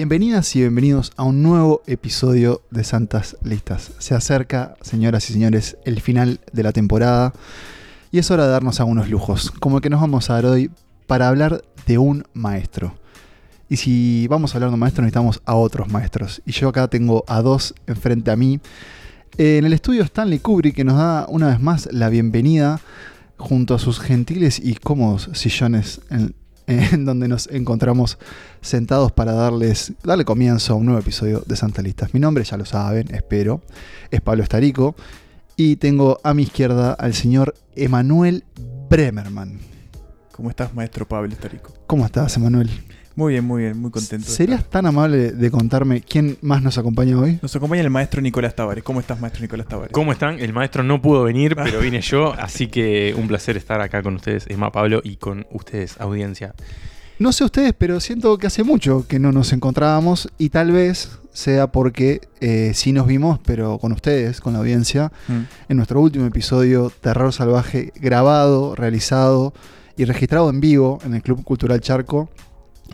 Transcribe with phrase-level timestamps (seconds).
[0.00, 3.92] Bienvenidas y bienvenidos a un nuevo episodio de Santas Listas.
[3.98, 7.34] Se acerca, señoras y señores, el final de la temporada
[8.10, 10.70] y es hora de darnos algunos lujos, como el que nos vamos a dar hoy
[11.06, 12.94] para hablar de un maestro.
[13.68, 16.40] Y si vamos a hablar de un maestro, necesitamos a otros maestros.
[16.46, 18.58] Y yo acá tengo a dos enfrente a mí.
[19.36, 22.80] En el estudio Stanley Kubrick, que nos da una vez más la bienvenida
[23.36, 26.34] junto a sus gentiles y cómodos sillones en,
[26.92, 28.18] en donde nos encontramos
[28.60, 32.14] sentados para darles, darle comienzo a un nuevo episodio de Santa Listas.
[32.14, 33.62] Mi nombre ya lo saben, espero,
[34.10, 34.94] es Pablo Estarico
[35.56, 38.44] y tengo a mi izquierda al señor Emanuel
[38.88, 39.58] Bremerman.
[40.32, 41.74] ¿Cómo estás, maestro Pablo Estarico?
[41.86, 42.70] ¿Cómo estás, Emanuel?
[43.20, 44.30] Muy bien, muy bien, muy contento.
[44.30, 47.38] ¿Serías tan amable de contarme quién más nos acompaña hoy?
[47.42, 48.82] Nos acompaña el maestro Nicolás Tavares.
[48.82, 49.92] ¿Cómo estás, maestro Nicolás Tavares?
[49.92, 50.38] ¿Cómo están?
[50.38, 54.14] El maestro no pudo venir, pero vine yo, así que un placer estar acá con
[54.14, 56.54] ustedes, Emma Pablo, y con ustedes, audiencia.
[57.18, 61.10] No sé ustedes, pero siento que hace mucho que no nos encontrábamos y tal vez
[61.34, 65.40] sea porque eh, sí nos vimos, pero con ustedes, con la audiencia, Mm.
[65.68, 69.52] en nuestro último episodio Terror Salvaje, grabado, realizado
[69.98, 72.30] y registrado en vivo en el Club Cultural Charco,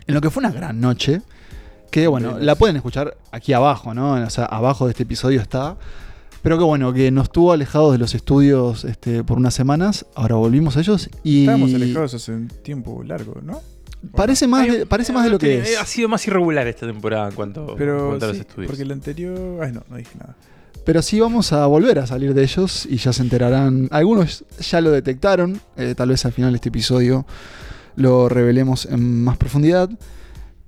[0.07, 1.21] en lo que fue una gran noche,
[1.91, 4.13] que bueno, la pueden escuchar aquí abajo, ¿no?
[4.13, 5.77] O sea, abajo de este episodio está.
[6.41, 10.35] Pero que bueno, que nos tuvo alejados de los estudios este, por unas semanas, ahora
[10.35, 11.41] volvimos a ellos y...
[11.41, 13.61] Estábamos alejados hace un tiempo largo, ¿no?
[14.15, 15.77] Parece más, de, parece más de lo que eh, es.
[15.79, 18.69] Ha sido más irregular esta temporada en cuanto, en Pero cuanto a los sí, estudios.
[18.69, 19.63] porque el anterior...
[19.63, 20.35] Ay, no, no dije nada.
[20.85, 23.89] Pero sí vamos a volver a salir de ellos y ya se enterarán.
[23.91, 25.59] Algunos ya lo detectaron.
[25.75, 27.25] eh, tal vez al final de este episodio
[27.97, 29.89] lo revelemos en más profundidad.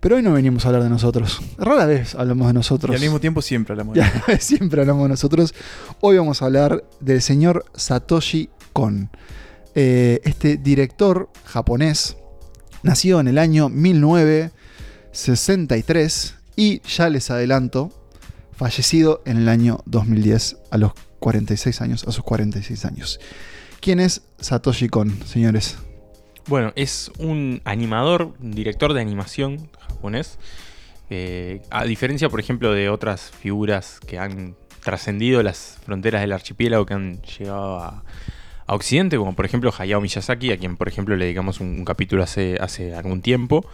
[0.01, 1.41] Pero hoy no venimos a hablar de nosotros.
[1.57, 2.93] Rara vez hablamos de nosotros.
[2.93, 5.53] Y al mismo tiempo siempre hablamos de vez siempre hablamos de nosotros.
[6.01, 9.11] Hoy vamos a hablar del señor Satoshi Kon.
[9.75, 12.17] Eh, este director japonés,
[12.81, 17.91] nacido en el año 1963 y ya les adelanto,
[18.53, 23.19] fallecido en el año 2010 a los 46 años, a sus 46 años.
[23.81, 25.77] ¿Quién es Satoshi Kon, señores?
[26.47, 30.37] Bueno, es un animador, un director de animación japonés.
[31.09, 36.85] eh, a diferencia, por ejemplo, de otras figuras que han trascendido las fronteras del archipiélago,
[36.85, 38.03] que han llegado a,
[38.71, 42.21] Occidente, como por ejemplo Hayao Miyazaki, a quien por ejemplo le dedicamos un, un capítulo
[42.21, 43.65] hace, hace algún tiempo.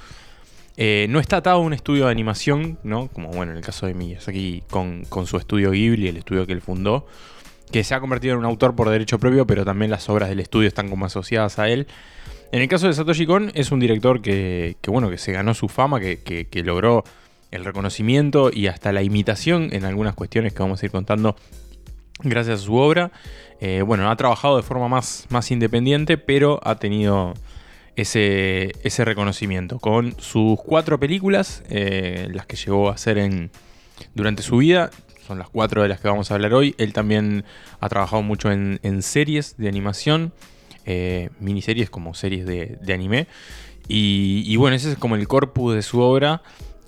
[0.78, 3.08] Eh, no está atado a un estudio de animación, ¿no?
[3.10, 6.54] Como bueno, en el caso de Miyazaki con, con su estudio Ghibli, el estudio que
[6.54, 7.08] él fundó,
[7.72, 10.40] que se ha convertido en un autor por derecho propio, pero también las obras del
[10.40, 11.88] estudio están como asociadas a él.
[12.52, 15.68] En el caso de Satoshi Kon, es un director que, bueno, que se ganó su
[15.68, 17.04] fama, que, que- logró
[17.52, 21.36] el reconocimiento y hasta la imitación en algunas cuestiones que vamos a ir contando
[22.24, 23.12] gracias a su obra.
[23.60, 27.34] Eh, bueno, ha trabajado de forma más, más independiente, pero ha tenido
[27.96, 33.52] ese, ese reconocimiento con sus cuatro películas, eh, las que llegó a hacer en,
[34.14, 34.92] durante su vida.
[35.28, 36.76] Son las cuatro de las que vamos a hablar hoy.
[36.78, 37.46] Él también
[37.80, 40.34] ha trabajado mucho en series de animación,
[40.86, 43.28] eh, miniseries como series de, anime.
[43.88, 46.42] Y, y bueno, ese es como el corpus de su obra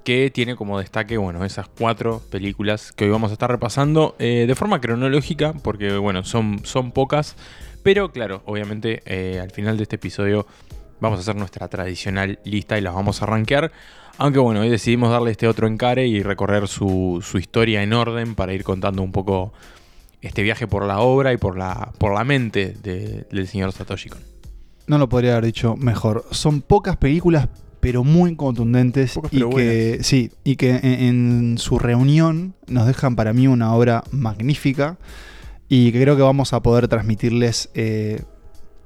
[0.07, 4.45] que tiene como destaque, bueno, esas cuatro películas que hoy vamos a estar repasando eh,
[4.47, 7.35] de forma cronológica, porque bueno, son, son pocas,
[7.83, 10.47] pero claro, obviamente eh, al final de este episodio
[11.01, 13.73] vamos a hacer nuestra tradicional lista y las vamos a rankear,
[14.17, 18.33] aunque bueno, hoy decidimos darle este otro encare y recorrer su, su historia en orden
[18.33, 19.51] para ir contando un poco
[20.21, 24.09] este viaje por la obra y por la, por la mente de- del señor Satoshi
[24.09, 24.19] Kon.
[24.87, 26.25] No lo podría haber dicho mejor.
[26.31, 29.13] Son pocas películas, pero muy contundentes.
[29.13, 33.47] Pocas, y pero que, sí, y que en, en su reunión nos dejan para mí
[33.47, 34.97] una obra magnífica.
[35.69, 38.23] Y que creo que vamos a poder transmitirles eh,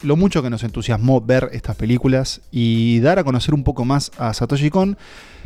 [0.02, 4.12] lo mucho que nos entusiasmó ver estas películas y dar a conocer un poco más
[4.18, 4.97] a Satoshi Kon.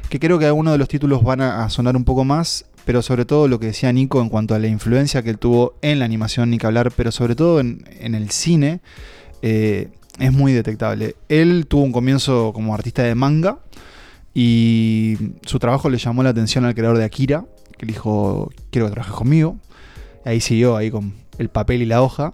[0.10, 3.02] Que creo que algunos de los títulos van a, a sonar un poco más, pero
[3.02, 6.00] sobre todo lo que decía Nico en cuanto a la influencia que él tuvo en
[6.00, 8.80] la animación, ni que hablar, pero sobre todo en, el cine.
[9.42, 9.90] eh,
[10.20, 11.16] es muy detectable.
[11.30, 13.60] Él tuvo un comienzo como artista de manga
[14.34, 17.46] y su trabajo le llamó la atención al creador de Akira,
[17.78, 19.58] que le dijo, quiero que trabajes conmigo.
[20.24, 22.34] Ahí siguió ahí con el papel y la hoja.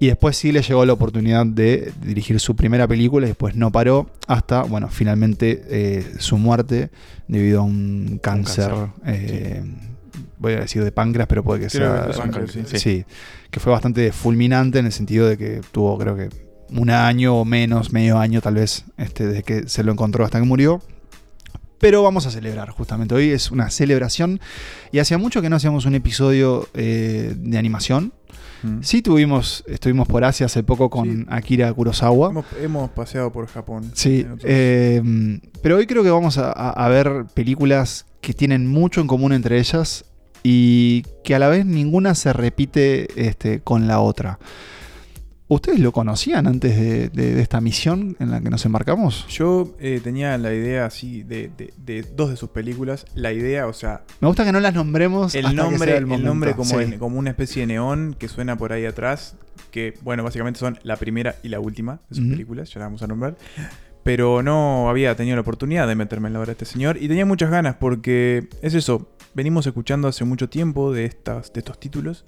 [0.00, 3.72] Y después sí le llegó la oportunidad de dirigir su primera película y después no
[3.72, 6.90] paró hasta, bueno, finalmente eh, su muerte
[7.26, 8.68] debido a un cáncer.
[8.68, 9.64] cáncer, eh,
[10.38, 12.12] Voy a decir de páncreas, pero puede que Creo sea...
[12.12, 12.62] que páncreas, sí.
[12.64, 12.78] sí.
[12.78, 13.04] Sí.
[13.50, 16.28] que fue bastante fulminante en el sentido de que tuvo, creo que,
[16.70, 20.38] un año o menos, medio año tal vez, este, desde que se lo encontró hasta
[20.38, 20.82] que murió.
[21.78, 23.14] Pero vamos a celebrar, justamente.
[23.14, 24.40] Hoy es una celebración.
[24.90, 28.12] Y hacía mucho que no hacíamos un episodio eh, de animación.
[28.62, 28.78] Mm.
[28.82, 31.24] Sí tuvimos, estuvimos por Asia hace poco con Sí.
[31.28, 32.30] Akira Kurosawa.
[32.30, 33.90] Hemos, hemos paseado por Japón.
[33.94, 35.02] Sí, eh,
[35.62, 40.04] pero hoy creo que vamos a ver películas que tienen mucho en común entre ellas
[40.42, 44.38] y que a la vez ninguna se repite este, con la otra.
[45.50, 49.26] ¿Ustedes lo conocían antes de, de- de esta misión en la que nos embarcamos?
[49.28, 51.50] Yo eh, tenía la idea así de,
[52.14, 53.06] dos de sus películas.
[53.14, 55.34] La idea, o sea, Me gusta que no las nombremos.
[55.34, 56.84] el hasta que nombre, sea el nombre como, Sí.
[56.84, 59.36] en- como una especie de neón que suena por ahí atrás.
[59.70, 63.02] Que, bueno, básicamente son la primera y la última de sus películas, ya la vamos
[63.02, 63.36] a nombrar.
[64.02, 66.96] Pero no había tenido la oportunidad de meterme en la obra de este señor.
[67.00, 69.10] Y tenía muchas ganas porque es eso.
[69.34, 72.24] Venimos escuchando hace mucho tiempo de, estas, de estos títulos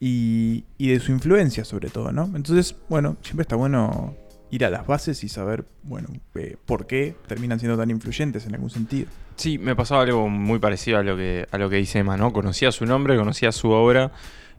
[0.00, 2.24] y, y de su influencia sobre todo, ¿no?
[2.34, 4.14] Entonces, bueno, siempre está bueno
[4.50, 8.54] ir a las bases y saber, bueno, eh, por qué terminan siendo tan influyentes en
[8.54, 9.08] algún sentido.
[9.36, 12.32] Sí, me pasaba algo muy parecido a lo que, a lo que dice Emma, ¿no?
[12.32, 14.12] Conocía su nombre, conocía su obra,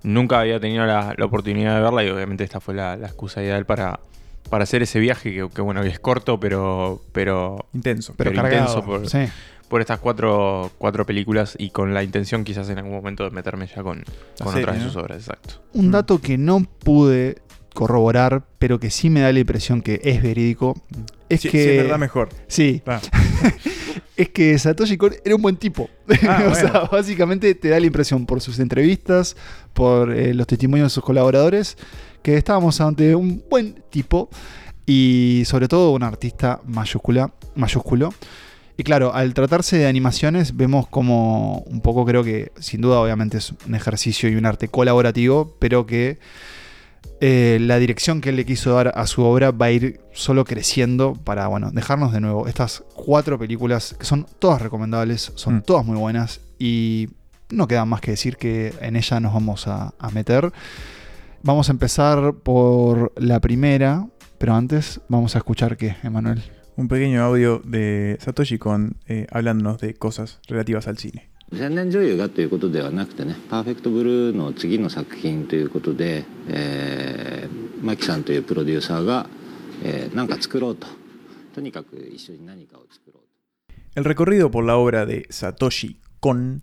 [0.04, 3.42] nunca había tenido la, la oportunidad de verla y obviamente esta fue la, la excusa
[3.42, 4.00] ideal para,
[4.50, 8.14] para hacer ese viaje que, que, bueno, que es corto, pero, pero, Intenso.
[8.18, 8.80] Pero, pero cargado.
[8.80, 9.32] intenso por- Sí.
[9.68, 13.68] Por estas cuatro, cuatro películas y con la intención quizás en algún momento de meterme
[13.68, 14.04] ya con,
[14.40, 15.62] con serie, otras de sus obras, exacto.
[15.74, 17.42] Un dato que no pude
[17.74, 20.74] corroborar, pero que sí me da la impresión que es verídico,
[21.30, 21.64] es Sí, que...
[21.64, 22.30] sí, es verdad mejor.
[22.48, 22.82] Sí,
[24.18, 25.90] es que Satoshi Kon era un buen tipo.
[26.28, 29.36] Ah, o sea, básicamente te da la impresión por sus entrevistas,
[29.74, 31.78] por eh, los testimonios de sus colaboradores,
[32.24, 34.30] que estábamos ante un buen tipo
[34.86, 38.14] y sobre todo un artista mayúscula, mayúsculo.
[38.80, 43.38] Y claro, al tratarse de animaciones, vemos como un poco creo que, sin duda, obviamente
[43.40, 46.20] es un ejercicio y un arte colaborativo, pero que
[47.20, 50.46] eh, la dirección que él le quiso dar a su obra va a ir solo
[50.46, 55.62] creciendo para, bueno, dejarnos de nuevo estas cuatro películas que son todas recomendables, son Mm.
[55.64, 57.10] todas muy buenas y
[57.50, 60.52] no queda más que decir que en ella nos vamos a, a meter.
[61.42, 64.06] Vamos a empezar por la primera,
[64.38, 66.44] pero antes vamos a escuchar qué, Emanuel
[66.77, 71.29] Un pequeño audio de Satoshi Kon eh, hablándonos de cosas relativas al cine.
[71.53, 79.29] 千年女優がということではなくてね「パーフェクトブルー」の次の作品ということで、えー、マキさんというプロデューサーが、
[79.85, 80.87] えー、何か作ろうと
[81.55, 84.01] とにかく一緒に何かを作ろうと。
[84.01, 86.63] El recorrido por la obra de Satoshi Kon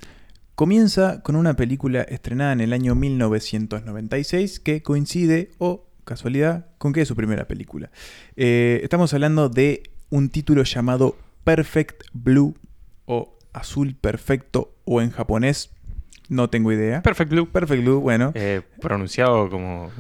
[0.56, 7.02] comienza con una película estrenada en el año 1996 que coincide, o casualidad, con que
[7.02, 7.92] es su primera película.
[8.36, 9.84] Eh, estamos hablando de
[10.15, 12.55] un título llamado Perfect Blue
[13.07, 15.71] o Azul Perfecto o en japonés,
[16.29, 17.03] no tengo idea.
[17.03, 17.49] Perfect Blue.
[17.51, 18.31] Perfect Blue, bueno.
[18.35, 19.91] Eh, pronunciado como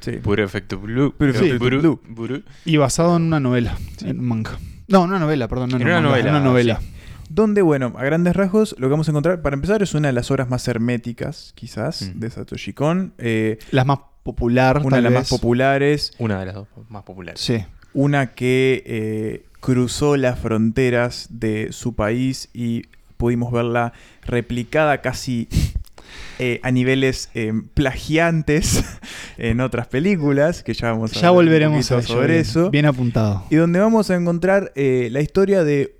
[0.00, 0.12] sí.
[0.22, 1.12] puro efecto blue.
[1.16, 2.00] Puro efecto buru- blue.
[2.08, 2.42] buru.
[2.64, 4.58] Y basado en una novela, en un manga.
[4.88, 6.80] No, una novela, perdón, no En en un una manga, novela, en una novela.
[6.80, 6.92] sí.
[7.28, 10.12] Donde, bueno, a grandes rasgos, lo que vamos a encontrar, para empezar, es una de
[10.12, 12.20] las obras más herméticas, quizás, Mm.
[12.20, 13.14] de Satoshi Kon.
[13.18, 16.12] Eh, Las más popular, una de las más populares.
[16.18, 17.40] Una de las dos más populares.
[17.40, 17.64] Sí.
[17.94, 22.84] Una que eh, cruzó las fronteras de su país y
[23.16, 23.92] pudimos verla
[24.22, 25.48] replicada casi
[26.38, 28.84] eh, a niveles eh, plagiantes
[29.38, 32.70] en otras películas, que ya vamos a Ya volveremos a ello, sobre bien, eso.
[32.70, 33.44] Bien apuntado.
[33.50, 35.96] Y donde vamos a encontrar eh, la historia de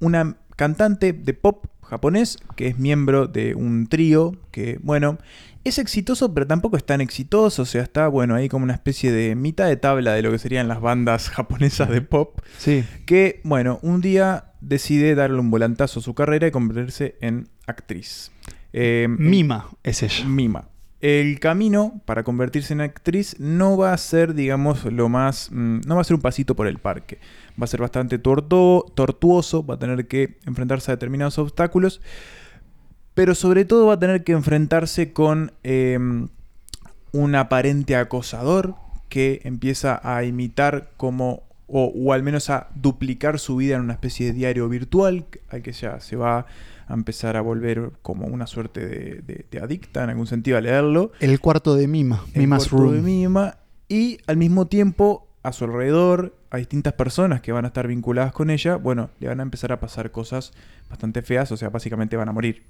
[0.00, 5.18] una cantante de pop japonés que es miembro de un trío que, bueno,
[5.64, 7.62] es exitoso, pero tampoco es tan exitoso.
[7.62, 10.38] O sea, está, bueno, ahí como una especie de mitad de tabla de lo que
[10.38, 12.40] serían las bandas japonesas de pop.
[12.58, 12.84] Sí.
[13.06, 18.30] Que, bueno, un día decide darle un volantazo a su carrera y convertirse en actriz.
[18.72, 20.24] Eh, Mima es ella.
[20.24, 20.68] Mima.
[21.00, 25.50] El camino para convertirse en actriz no va a ser, digamos, lo más.
[25.50, 27.18] mm, no va a ser un pasito por el parque.
[27.60, 32.00] Va a ser bastante tortuoso, va a tener que enfrentarse a determinados obstáculos.
[33.14, 35.98] Pero sobre todo va a tener que enfrentarse con eh,
[37.12, 38.74] un aparente acosador
[39.08, 41.42] que empieza a imitar como.
[41.74, 45.62] O, o al menos a duplicar su vida en una especie de diario virtual al
[45.62, 46.44] que ya se va
[46.86, 50.60] a empezar a volver como una suerte de, de- de adicta en algún sentido a
[50.60, 51.12] leerlo.
[51.18, 52.26] El cuarto de Mima.
[52.34, 53.00] El Mima's cuarto de.
[53.00, 53.56] Mima.
[53.88, 58.32] Y al mismo tiempo, a su alrededor, a distintas personas que van a estar vinculadas
[58.32, 60.52] con ella, bueno, le van a empezar a pasar cosas
[60.88, 62.62] bastante feas, o sea, básicamente van a morir.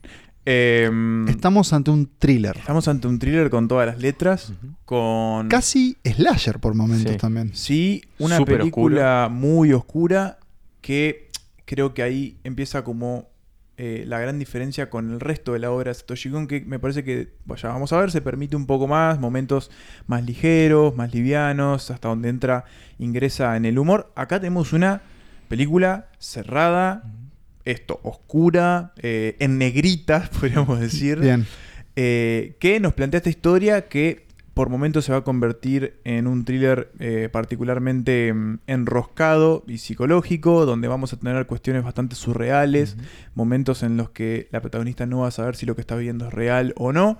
[0.44, 2.56] Em, Estamos ante un thriller.
[2.56, 4.52] estamos ante un thriller con todas las letras,
[4.84, 5.48] con...
[5.48, 7.18] Casi slasher por momentos Sí.
[7.18, 7.50] también.
[7.54, 10.38] Sí, una película muy oscura
[10.80, 11.28] que
[11.64, 13.28] creo que ahí empieza como
[13.84, 16.78] eh, la gran diferencia con el resto de la obra de Satoshi Kon, que me
[16.78, 19.72] parece que, bueno, ya vamos a ver, se permite un poco más, momentos
[20.06, 22.64] más ligeros, más livianos, hasta donde entra,
[23.00, 24.12] ingresa en el humor.
[24.14, 25.02] Acá tenemos una
[25.48, 27.02] película cerrada,
[27.64, 31.44] esto, oscura, eh, en negritas, podríamos decir Bien.
[31.96, 36.44] eh, que nos plantea esta historia que por momentos se va a convertir en un
[36.44, 42.96] thriller eh, particularmente mm, enroscado y psicológico, donde vamos a tener cuestiones bastante surreales,
[43.34, 46.26] momentos en los que la protagonista no va a saber si lo que está viendo
[46.28, 47.18] es real o no.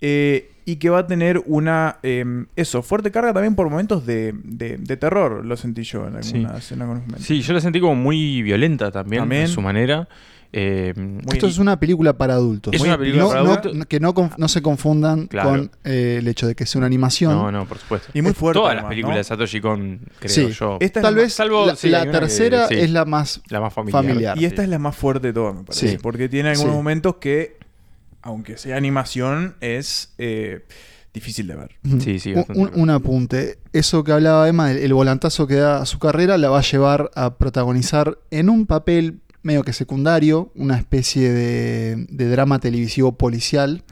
[0.00, 4.32] eh, y que va a tener una, eh, eso, fuerte carga también por momentos de,
[4.44, 6.36] de- de terror, lo sentí yo en Sí.
[6.36, 7.22] alguna escena con momentos.
[7.24, 9.44] Sí, yo la sentí como muy violenta también, También.
[9.44, 10.06] a su manera.
[10.50, 10.94] Eh,
[11.30, 12.72] Esto es una película para adultos.
[12.72, 13.86] Es una película No- para no- adultos.
[13.86, 15.50] que no, se confundan Claro.
[15.50, 17.32] con eh, el hecho de que sea una animación.
[17.34, 18.08] No, no, por supuesto.
[18.14, 18.58] Y muy fuerte.
[18.58, 19.18] Todas además, las películas ¿no?
[19.18, 20.48] de Satoshi Kon, creo Sí.
[20.52, 20.78] yo.
[20.80, 22.74] Esta es Tal vez salvo- la, sí, la hay una que- tercera sí.
[22.78, 24.02] es la más la más familiar.
[24.04, 24.38] familiar.
[24.38, 25.88] Y esta es la más fuerte de todas, me parece.
[25.90, 25.98] Sí.
[26.00, 26.76] Porque tiene algunos Sí.
[26.76, 27.58] momentos que,
[28.22, 30.64] aunque sea animación, es eh,
[31.12, 31.76] difícil de ver.
[32.00, 33.58] Sí, sí, un apunte.
[33.74, 36.62] Eso que hablaba Emma, el, el volantazo que da a su carrera, la va a
[36.62, 43.12] llevar a protagonizar en un papel medio que secundario, una especie de, de drama televisivo
[43.12, 43.82] policial.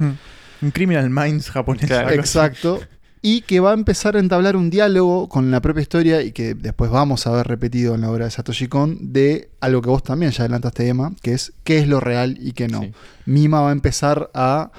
[0.62, 1.86] Un Criminal Minds japonés.
[1.86, 2.10] Claro.
[2.10, 2.80] Exacto.
[3.22, 6.54] Y que va a empezar a entablar un diálogo con la propia historia y que
[6.54, 10.02] después vamos a ver repetido en la obra de Satoshi Kon de algo que vos
[10.02, 12.82] también ya adelantaste, Emma, que es qué es lo real y qué no.
[12.82, 12.92] Sí.
[13.24, 14.70] Mima va a empezar a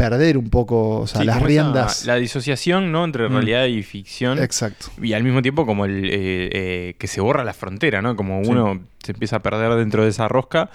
[0.00, 2.06] perder un poco, o sea, Sí, las riendas.
[2.06, 3.04] la disociación, ¿no?
[3.04, 3.32] Entre Mm.
[3.32, 4.38] realidad y ficción.
[4.42, 4.86] Exacto.
[5.02, 6.10] Y al mismo tiempo como el eh,
[6.52, 8.16] eh, que se borra la frontera, ¿no?
[8.16, 8.50] Como Sí.
[8.50, 10.70] uno se empieza a perder dentro de esa rosca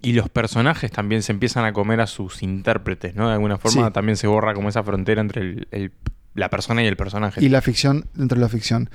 [0.00, 3.28] y los personajes también se empiezan a comer a sus intérpretes, ¿no?
[3.28, 3.92] De alguna forma Sí.
[3.92, 5.92] también se borra como esa frontera entre el- el-
[6.34, 7.44] la persona y el personaje.
[7.44, 8.88] Y la ficción dentro de la ficción.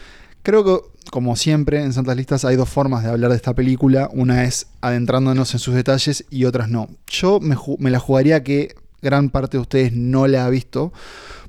[0.43, 0.77] Creo que,
[1.11, 4.09] como siempre, en Santas Listas hay dos formas de hablar de esta película.
[4.13, 6.87] Una es adentrándonos en sus detalles y otras no.
[7.07, 10.91] Yo me, me la jugaría que gran parte de ustedes no la ha visto,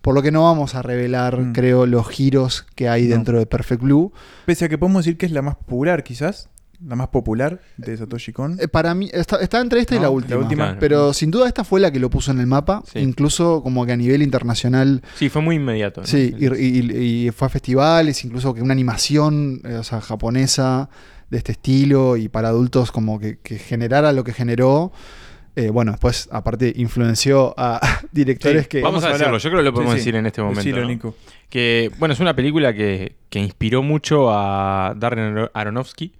[0.02, 1.52] por lo que no vamos a revelar, Mm.
[1.52, 3.14] creo, los giros que hay No.
[3.16, 4.12] dentro de Perfect Blue.
[4.46, 6.48] Pese a que podemos decir que es la más popular, quizás.
[6.86, 8.56] La más popular de Satoshi Kon.
[8.60, 10.38] Eh, para mí, está, está entre esta y No, la la última.
[10.38, 10.64] última.
[10.66, 10.78] Claro.
[10.78, 13.00] Pero sin duda esta fue la que lo puso en el mapa, Sí.
[13.00, 16.02] incluso como que a nivel internacional Sí, fue muy inmediato.
[16.02, 16.06] ¿no?
[16.06, 20.88] Sí, y, y- y fue a festivales, incluso que una animación eh, o sea, japonesa
[21.30, 24.92] de este estilo y para adultos como que, que generara lo que generó.
[25.60, 27.80] Eh, bueno, después aparte influenció a
[28.12, 28.80] directores Sí, que...
[28.80, 30.04] Vamos, Vamos a a decirlo, yo creo que lo podemos Sí, sí.
[30.06, 30.60] decir en este momento.
[30.60, 30.88] Decilo, ¿no?
[30.88, 31.14] Nico.
[31.50, 36.12] Que, bueno, es una película que, que inspiró mucho a Darren Aro- Aronofsky.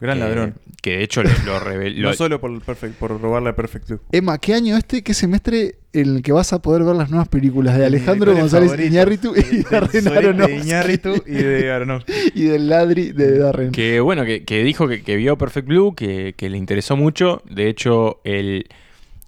[0.00, 0.54] Gran que- ladrón.
[0.82, 2.08] Que de hecho lo, lo reveló.
[2.08, 4.00] no solo por, el perfect, por robarle a Perfect Blue.
[4.12, 7.28] Emma, ¿qué año este, qué semestre en el que vas a poder ver las nuevas
[7.28, 8.88] películas de Alejandro González favorito.
[8.94, 10.54] Iñárritu y Darren sorete de Aronofsky?
[10.60, 12.12] Iñárritu y de Aronofsky.
[12.34, 13.72] y del Ladri de Darren.
[13.72, 17.42] Que bueno, que, que dijo que, que vio Perfect Blue, que, que le interesó mucho.
[17.50, 18.66] De hecho, él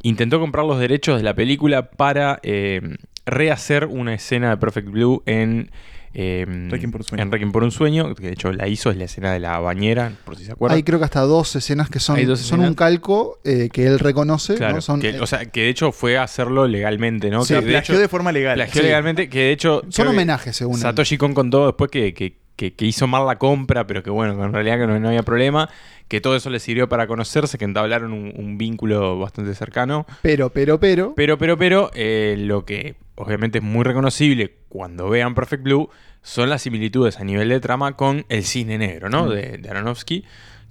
[0.02, 2.80] intentó comprar los derechos de la película para eh,
[3.26, 5.70] rehacer una escena de Perfect Blue en,
[6.14, 7.22] eh, Requiem por un sueño.
[7.22, 8.14] en Requiem por un sueño.
[8.14, 10.76] Que de hecho la hizo, es la escena de la bañera, por si se acuerdan.
[10.76, 14.54] Hay creo que hasta dos escenas que son, son un calco eh, que él reconoce.
[14.54, 14.80] Claro, ¿no?
[14.80, 17.40] Son, que- eh, o sea, que de hecho fue a hacerlo legalmente, ¿no?
[17.40, 18.54] O sea, que de plagió hecho, de forma legal.
[18.54, 18.86] plagió Sí.
[18.86, 19.82] legalmente, que de hecho...
[19.90, 20.78] son homenajes, según.
[20.78, 24.44] Satoshi Kon contó después que, que- que- que hizo mal la compra, pero que bueno,
[24.44, 25.68] en realidad que no, no había problema,
[26.08, 30.06] que todo eso le sirvió para conocerse, que entablaron un, un vínculo bastante cercano.
[30.22, 31.14] Pero, pero, pero.
[31.14, 35.90] Pero, pero, pero, eh, lo que obviamente es muy reconocible cuando vean Perfect Blue
[36.22, 39.28] son las similitudes a nivel de trama con El Cine Negro, ¿no?
[39.28, 40.24] De, de Aronofsky.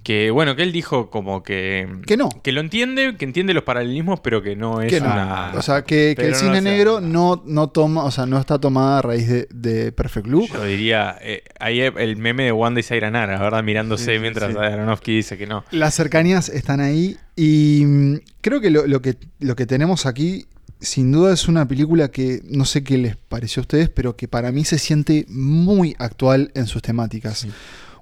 [0.08, 1.86] Que bueno, que él dijo como que...
[2.06, 2.30] Que no.
[2.42, 5.12] Que lo entiende, que entiende los paralelismos, pero que no es que no.
[5.12, 5.52] una...
[5.54, 9.00] O sea, que, el no cine negro no, no toma, o sea, no está tomada
[9.00, 10.48] a raíz de, de Perfect Blue.
[10.50, 13.62] Yo diría, eh, ahí el meme de Wanda y Sairanara, ¿verdad?
[13.62, 14.58] Mirándose Sí, mientras sí.
[14.58, 15.62] Aronofsky dice que no.
[15.72, 17.18] Las cercanías están ahí.
[17.36, 20.46] Y mm, creo que lo, lo que lo que tenemos aquí,
[20.80, 24.26] sin duda, es una película que no sé qué les pareció a ustedes, pero que
[24.26, 27.40] para mí se siente muy actual en sus temáticas.
[27.40, 27.50] Sí.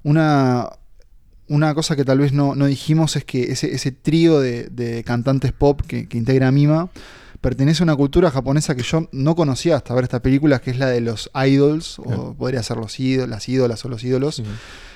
[0.03, 0.69] Una,
[1.49, 5.03] una cosa que tal vez no, no dijimos es que ese, ese trío de, de
[5.03, 6.89] cantantes pop que, que integra Mima
[7.41, 10.77] pertenece a una cultura japonesa que yo no conocía hasta ver esta película, que es
[10.79, 14.41] la de los idols, o podría ser los ídolos, las ídolas o los ídolos,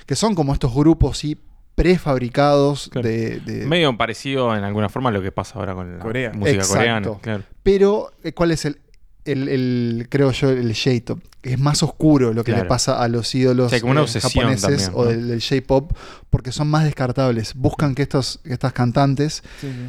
[0.05, 1.37] que son como estos grupos sí
[1.75, 3.07] prefabricados Claro.
[3.07, 6.31] de, de- Medio parecido en alguna forma a lo que pasa ahora con la Corea.
[6.33, 6.73] música Exacto.
[6.77, 7.11] coreana.
[7.21, 7.43] Claro.
[7.63, 8.79] Pero, eh, ¿cuál es el,
[9.25, 11.19] el, el- creo yo, el J-Top?
[11.43, 12.63] Es más oscuro lo que Claro.
[12.65, 15.91] le pasa a los ídolos como una eh, japoneses también, o del J-Pop,
[16.29, 17.55] porque son más descartables.
[17.55, 19.41] Buscan que estos, que estas cantantes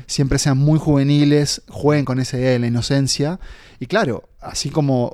[0.06, 3.38] siempre sean muy juveniles, jueguen con esa idea de la inocencia.
[3.80, 5.12] Y claro, así como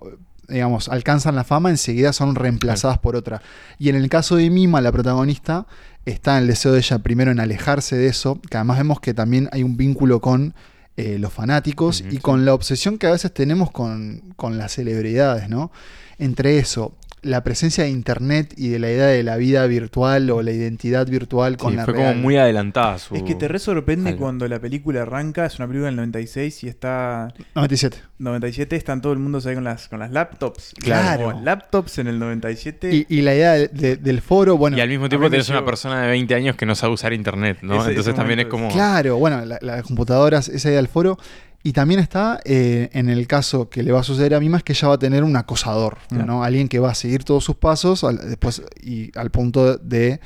[0.51, 3.43] digamos, alcanzan la fama, enseguida son reemplazadas por otra.
[3.79, 5.67] Y en el caso de Mima, la protagonista,
[6.07, 9.13] está en el deseo de ella primero en alejarse de eso, que además vemos que
[9.13, 10.55] también hay un vínculo con
[10.99, 15.49] eh, los fanáticos y con la obsesión que a veces tenemos con, con las celebridades,
[15.49, 15.71] ¿no?
[16.19, 20.43] Entre eso, la presencia de internet y de la idea de la vida virtual o
[20.43, 22.13] la identidad virtual con Sí, la fue real.
[22.13, 23.15] como muy adelantada su.
[23.15, 24.21] Es que te re sorprende algo.
[24.23, 27.99] cuando la película arranca, es una película del 96 y está 97.
[28.19, 30.75] 97, están todo el mundo ahí con las, con las laptops.
[30.81, 31.31] Claro.
[31.33, 32.95] Como laptops en el 97.
[32.95, 35.65] Y, y la idea de- de- del foro, bueno, y al mismo tiempo tenés una
[35.65, 37.75] persona de 20 años que no sabe usar internet, ¿no?
[37.75, 38.69] Ese- Entonces ese también es como.
[38.71, 41.19] claro, bueno, la- las computadoras, esa idea del foro.
[41.63, 44.63] Y también está eh, en el caso que le va a suceder a Mima es
[44.63, 46.25] que ella va a tener un acosador, Claro.
[46.27, 46.45] ¿no?
[46.45, 50.21] Alguien que va a seguir todos sus pasos al- después y al punto de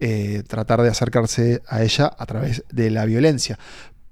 [0.00, 3.58] eh, tratar de acercarse a ella a través de la violencia.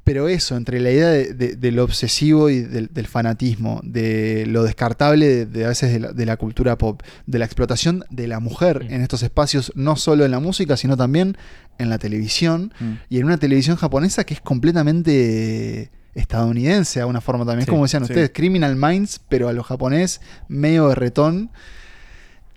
[0.04, 4.46] Pero eso, entre la idea de, de- de lo obsesivo y del, del fanatismo, de
[4.46, 8.28] lo descartable de, a veces de la, de la cultura pop, de la explotación de
[8.28, 8.92] la mujer Mm.
[8.94, 11.36] en estos espacios, no solo en la música, sino también
[11.78, 12.92] en la televisión, Mm.
[13.08, 17.60] y en una televisión japonesa que es completamente estadounidense de alguna forma también.
[17.60, 18.12] Es como decían sí.
[18.12, 21.50] ustedes, Criminal Minds, pero a lo japonés, medio de retón.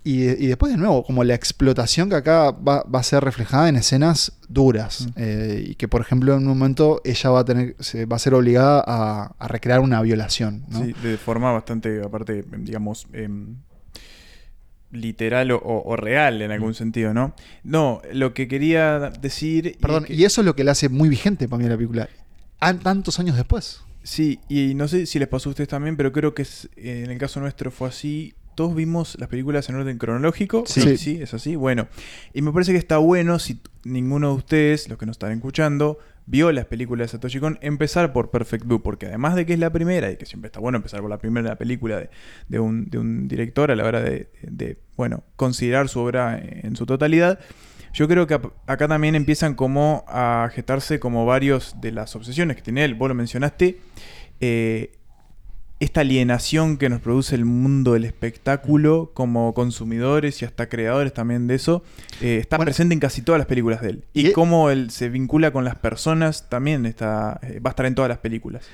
[0.06, 3.70] Y, y después de nuevo, como la explotación que acá va, va a ser reflejada
[3.70, 5.06] en escenas duras.
[5.06, 5.12] Mm.
[5.16, 8.18] eh, y que, por ejemplo, en un momento ella va a tener, se, va a
[8.18, 10.66] ser obligada a, a recrear una violación.
[10.68, 10.84] ¿no?
[10.84, 13.56] Sí, de forma bastante, aparte, digamos, em,
[14.90, 17.34] literal o, real en algún sentido, ¿no?
[17.64, 19.76] No, lo que quería decir...
[19.80, 22.08] Perdón, que- y eso es lo que le hace muy vigente para mí la película.
[22.82, 23.82] Tantos años después.
[24.02, 27.10] Sí, y no sé si les pasó a ustedes también, pero creo que es, en
[27.10, 28.34] el caso nuestro fue así.
[28.54, 30.64] Todos vimos las películas en orden cronológico.
[30.66, 30.80] Sí.
[30.82, 31.56] Sí, sí, es así.
[31.56, 31.88] Bueno,
[32.32, 35.98] y me parece que está bueno si ninguno de ustedes, los que nos están escuchando,
[36.26, 39.58] vio las películas de Satoshi Kon, empezar por Perfect Blue, porque además de que es
[39.58, 42.10] la primera, y que siempre está bueno empezar por la primera película de,
[42.48, 46.76] de un, de un director a la hora de, de, bueno, considerar su obra en
[46.76, 47.40] su totalidad,
[47.94, 52.62] yo creo que acá también empiezan como a gestarse como varios de las obsesiones que
[52.62, 52.94] tiene él.
[52.94, 53.78] Vos lo mencionaste.
[54.40, 54.92] eh,
[55.80, 61.46] esta alienación que nos produce el mundo del espectáculo como consumidores y hasta creadores también
[61.46, 61.82] de eso,
[62.20, 62.66] eh, está Bueno.
[62.68, 64.04] presente en casi todas las películas de él.
[64.14, 67.86] Y, Y- cómo él se vincula con las personas también está, eh, va a estar
[67.86, 68.64] en todas las películas.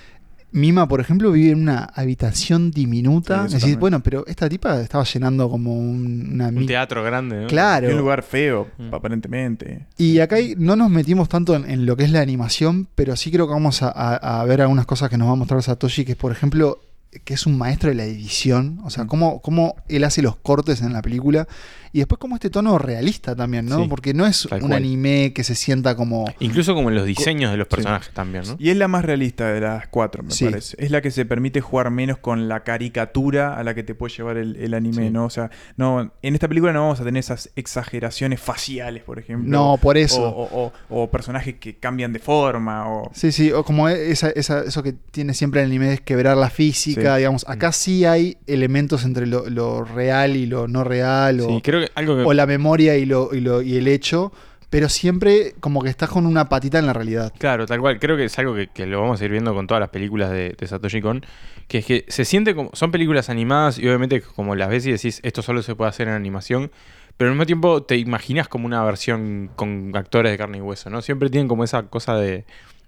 [0.52, 3.49] Mima, por ejemplo, vive en una habitación diminuta.
[3.49, 6.48] Sí, Decís, bueno, pero esta tipa estaba llenando como un- una...
[6.48, 7.46] Un teatro grande, ¿no?
[7.46, 7.88] Claro.
[7.88, 8.92] Y un lugar feo, Mm.
[8.94, 9.87] aparentemente.
[9.96, 13.14] Y acá hay- no nos metimos tanto en, en lo que es la animación, pero
[13.16, 15.62] sí creo que vamos a, a- a ver algunas cosas que nos va a mostrar
[15.62, 16.81] Satoshi, que es, por ejemplo,
[17.24, 18.81] que es un maestro de la edición.
[18.85, 19.07] O sea, Mm.
[19.09, 21.46] cómo, cómo él hace los cortes en la película.
[21.92, 23.83] Y después como este tono realista también, ¿no?
[23.83, 24.72] Sí, Porque no es un cual.
[24.74, 26.24] anime que se sienta como...
[26.38, 27.76] Incluso como en los diseños de los Sí.
[27.76, 28.57] personajes también, ¿no?
[28.59, 30.44] Y es la más realista de las cuatro, me Sí.
[30.44, 30.76] parece.
[30.79, 34.14] Es la que se permite jugar menos con la caricatura a la que te puede
[34.14, 35.11] llevar el, el anime, Sí.
[35.11, 35.24] ¿no?
[35.24, 39.50] O sea, no, en esta película no vamos a tener esas exageraciones faciales, por ejemplo.
[39.50, 40.22] No, por eso.
[40.29, 40.72] o- o-
[41.03, 42.88] o personajes que cambian de forma.
[42.88, 43.11] O...
[43.14, 46.50] Sí, sí, o como esa, esa- eso que tiene siempre el anime es quebrar la
[46.50, 47.18] física, Sí.
[47.18, 47.44] digamos.
[47.48, 51.80] Acá sí hay elementos entre lo, lo real y lo no real, o, Sí, creo
[51.81, 52.23] que algo que.
[52.23, 54.33] o la memoria y, lo, y, lo- y el hecho,
[54.71, 57.33] pero siempre como que estás con una patita en la realidad.
[57.38, 57.99] Claro, tal cual.
[57.99, 60.31] Creo que es algo que, que lo vamos a ir viendo con todas las películas
[60.31, 61.25] de, de Satoshi Kon.
[61.69, 62.71] Que es que se siente como.
[62.75, 66.09] Son películas animadas y obviamente como las ves y decís, esto solo se puede hacer
[66.09, 66.71] en animación.
[67.16, 70.88] Pero al mismo tiempo te imaginas como una versión con actores de carne y hueso,
[70.88, 71.03] ¿no?
[71.03, 72.45] Siempre tienen como esa cosa de.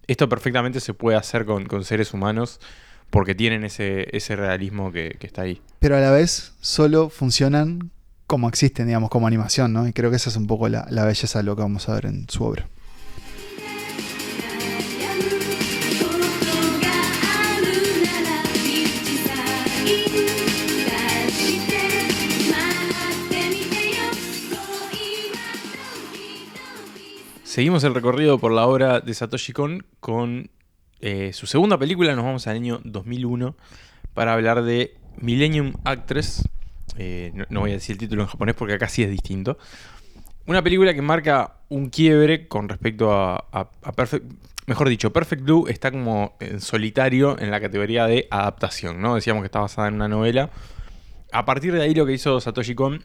[0.06, 2.58] Esto perfectamente se puede hacer con, con seres humanos
[3.10, 5.60] porque tienen ese, ese realismo que, que está ahí.
[5.80, 7.90] Pero a la vez solo funcionan
[8.26, 9.86] como existen, digamos, como animación, ¿no?
[9.86, 12.06] Y creo que esa es un poco la, belleza de lo que vamos a ver
[12.06, 12.68] en su obra.
[27.44, 30.48] Seguimos el recorrido por la obra de Satoshi Kon con
[31.00, 32.14] eh, su segunda película.
[32.14, 33.54] Nos vamos al año 2001
[34.14, 36.48] para hablar de Millennium Actress,
[36.98, 39.58] eh, no, voy a decir el título en japonés porque acá sí es distinto.
[40.46, 44.24] Una película que marca un quiebre con respecto a, a- a Perfect.
[44.66, 49.16] Mejor dicho, Perfect Blue está como en solitario en la categoría de adaptación, ¿no?
[49.16, 50.50] Decíamos que está basada en una novela.
[51.32, 53.04] A partir de ahí lo que hizo Satoshi Kon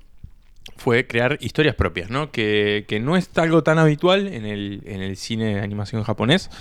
[0.76, 2.32] fue crear historias propias, ¿no?
[2.32, 6.52] Que, no es algo tan habitual en el, cine de animación japonés.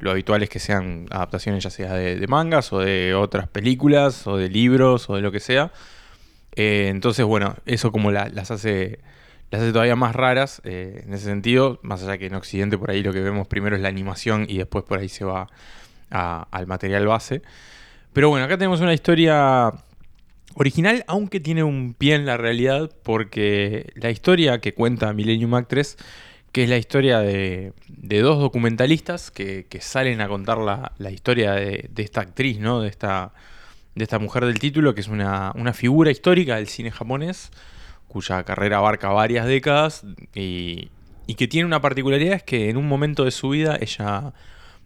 [0.00, 4.36] Lo habitual es que sean adaptaciones ya sea de mangas o de otras películas o
[4.36, 5.72] de libros o de lo que sea.
[6.56, 9.00] Eh, entonces, bueno, eso como la- las hace
[9.50, 12.90] las hace todavía más raras eh, en ese sentido, más allá que en Occidente por
[12.90, 15.48] ahí lo que vemos primero es la animación y después por ahí se va
[16.10, 17.42] al material base.
[18.12, 19.72] Pero bueno, acá tenemos una historia
[20.54, 25.96] original, aunque tiene un pie en la realidad, porque la historia que cuenta Millennium Actress,
[26.52, 31.88] que es la historia de, dos documentalistas que, salen a contar la, la historia de,
[31.92, 32.80] de esta actriz, ¿no?
[32.80, 33.32] De esta,
[33.94, 37.50] de esta mujer del título, que es una, una figura histórica del cine japonés,
[38.08, 40.04] cuya carrera abarca varias décadas
[40.34, 40.88] y,
[41.26, 44.32] y que tiene una particularidad es que en un momento de su vida ella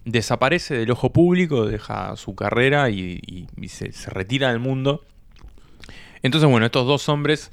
[0.05, 5.05] desaparece del ojo público, deja su carrera y, y- y se, se retira del mundo.
[6.23, 7.51] Entonces, bueno, estos dos hombres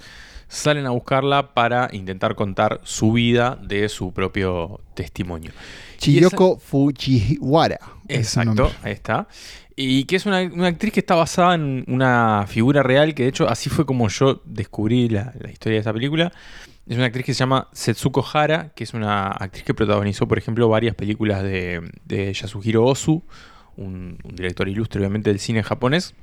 [0.47, 5.51] salen a buscarla para intentar contar su vida de su propio testimonio.
[5.51, 7.79] Esa- Chiyoko Fujiwara.
[8.07, 9.27] Exacto, ahí está.
[9.75, 13.49] Y que es una, actriz que está basada en una figura real, que de hecho
[13.49, 16.31] así fue como yo descubrí la, historia de esta película.
[16.87, 20.37] Es una actriz que se llama Setsuko Hara, que es una actriz que protagonizó, por
[20.37, 23.23] ejemplo, varias películas de, de Yasuhiro Ozu,
[23.75, 26.13] un, un director ilustre, obviamente, del cine japonés,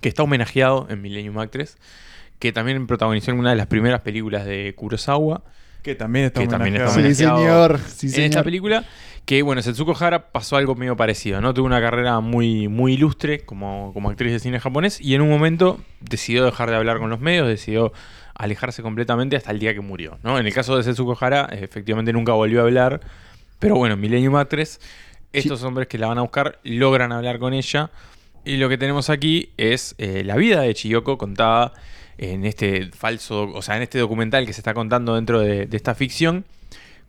[0.00, 1.76] que está homenajeado en Millennium Actress,
[2.40, 5.44] que también protagonizó en una de las primeras películas de Kurosawa.
[5.82, 7.36] Que también está Que también está homenajeado.
[7.36, 7.80] Sí, señor.
[7.88, 8.30] Sí, en señor.
[8.30, 8.84] esta película.
[9.24, 11.54] Que bueno, Setsuko Hara pasó algo medio parecido, ¿no?
[11.54, 15.28] Tuvo una carrera muy, muy ilustre como, como actriz de cine japonés y en un
[15.28, 17.92] momento decidió dejar de hablar con los medios, decidió
[18.34, 20.38] alejarse completamente hasta el día que murió, ¿no?
[20.40, 23.00] En el caso de Setsuko Hara, efectivamente nunca volvió a hablar,
[23.60, 24.80] pero bueno, Millennium Actress,
[25.32, 27.90] estos hombres que la van a buscar logran hablar con ella
[28.44, 31.74] y lo que tenemos aquí es eh, la vida de Chiyoko contada
[32.18, 35.94] en este falso, o sea, en este documental que se está contando dentro de, esta
[35.94, 36.44] ficción,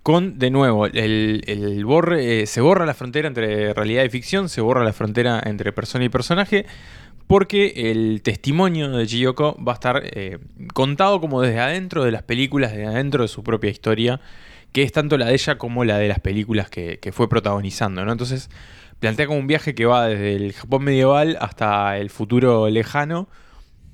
[0.01, 4.49] con, de nuevo, el, el borre, eh, se borra la frontera entre realidad y ficción,
[4.49, 6.65] se borra la frontera entre persona y personaje,
[7.27, 10.39] porque el testimonio de Chiyoko va a estar eh,
[10.73, 14.19] contado como desde adentro de las películas, desde adentro de su propia historia,
[14.73, 18.03] que es tanto la de ella como la de las películas que, que fue protagonizando,
[18.03, 18.11] ¿no?
[18.11, 18.49] Entonces,
[18.99, 23.29] plantea como un viaje que va desde el Japón medieval hasta el futuro lejano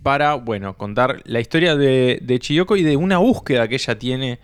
[0.04, 4.40] para, bueno, contar la historia de, de Chiyoko y de una búsqueda que ella tiene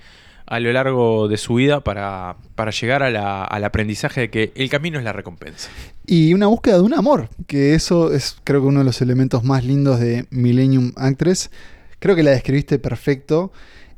[0.47, 4.51] a lo largo de su vida para, para llegar a la- al aprendizaje de que
[4.55, 5.69] el camino es la recompensa.
[6.05, 9.43] Y una búsqueda de un amor, que eso es creo que uno de los elementos
[9.43, 11.49] más lindos de Millennium Actress.
[11.99, 13.51] Creo que la describiste perfecto.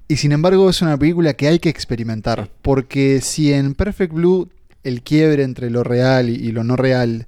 [0.07, 2.45] Y sin embargo es una película que hay que experimentar.
[2.45, 2.51] Sí.
[2.61, 4.47] Porque si en Perfect Blue
[4.83, 7.27] el quiebre entre lo real y, y lo no real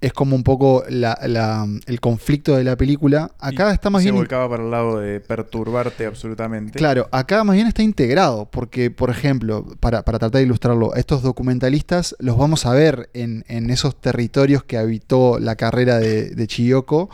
[0.00, 4.02] es como un poco la- la- el conflicto de la película, acá Y está más
[4.02, 4.14] se bien...
[4.16, 6.78] volcaba para el lado de perturbarte absolutamente.
[6.78, 10.98] Claro, acá más bien está integrado, porque, por ejemplo, para, para tratar de ilustrarlo, a
[10.98, 16.30] estos documentalistas los vamos a ver en, en esos territorios que habitó la carrera de,
[16.30, 17.10] de Chiyoko.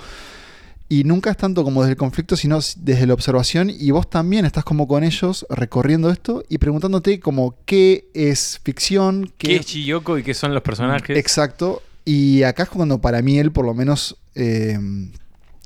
[0.88, 3.70] Y nunca es tanto como desde el conflicto, sino desde la observación.
[3.77, 9.33] Y vos también estás como con ellos recorriendo esto y preguntándote como qué es ficción,
[9.37, 11.18] ¿Qué es Chiyoko y qué son los personajes?
[11.18, 11.83] Exacto.
[12.07, 14.79] Y acá es cuando para mí él, por lo menos, eh,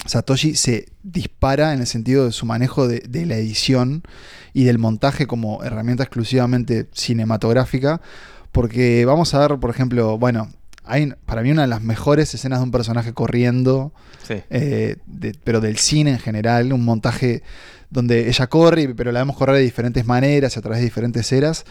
[0.06, 4.02] Satoshi se dispara en el sentido de su manejo de, de la edición
[4.54, 8.00] y del montaje como herramienta exclusivamente cinematográfica.
[8.52, 10.50] Porque vamos a ver, por ejemplo, bueno,
[10.84, 13.92] hay para mí una de las mejores escenas de un personaje corriendo,
[14.26, 14.36] Sí.
[14.48, 17.42] eh, de- pero del cine en general, un montaje
[17.90, 21.64] donde ella corre, pero la vemos correr de diferentes maneras, a través de diferentes eras.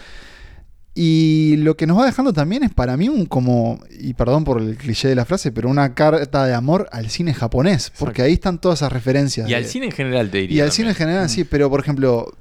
[1.01, 4.61] Y lo que nos va dejando también es para mí un como, y perdón por
[4.61, 8.33] el cliché de la frase, pero una carta de amor al cine japonés, porque ahí
[8.33, 9.49] están todas esas referencias.
[9.49, 10.57] Y al de- cine en general te diría.
[10.57, 10.75] y al también.
[10.75, 11.29] cine en general, Mm.
[11.29, 12.33] sí, pero por ejemplo,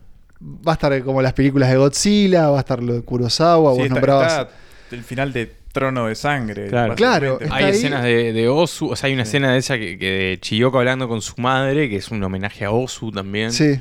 [0.43, 3.77] va a estar como las películas de Godzilla, va a estar lo de Kurosawa, Sí,
[3.79, 4.33] vos está- nombrabas.
[4.33, 6.67] está el final de Trono de Sangre.
[6.67, 6.97] Claro.
[6.97, 7.71] Claro, Hay ahí.
[7.71, 9.29] escenas de, de Osu, o sea, hay una Sí.
[9.29, 12.65] escena de esa que, que de Chiyoko hablando con su madre, que es un homenaje
[12.65, 13.53] a Osu también.
[13.53, 13.81] Sí.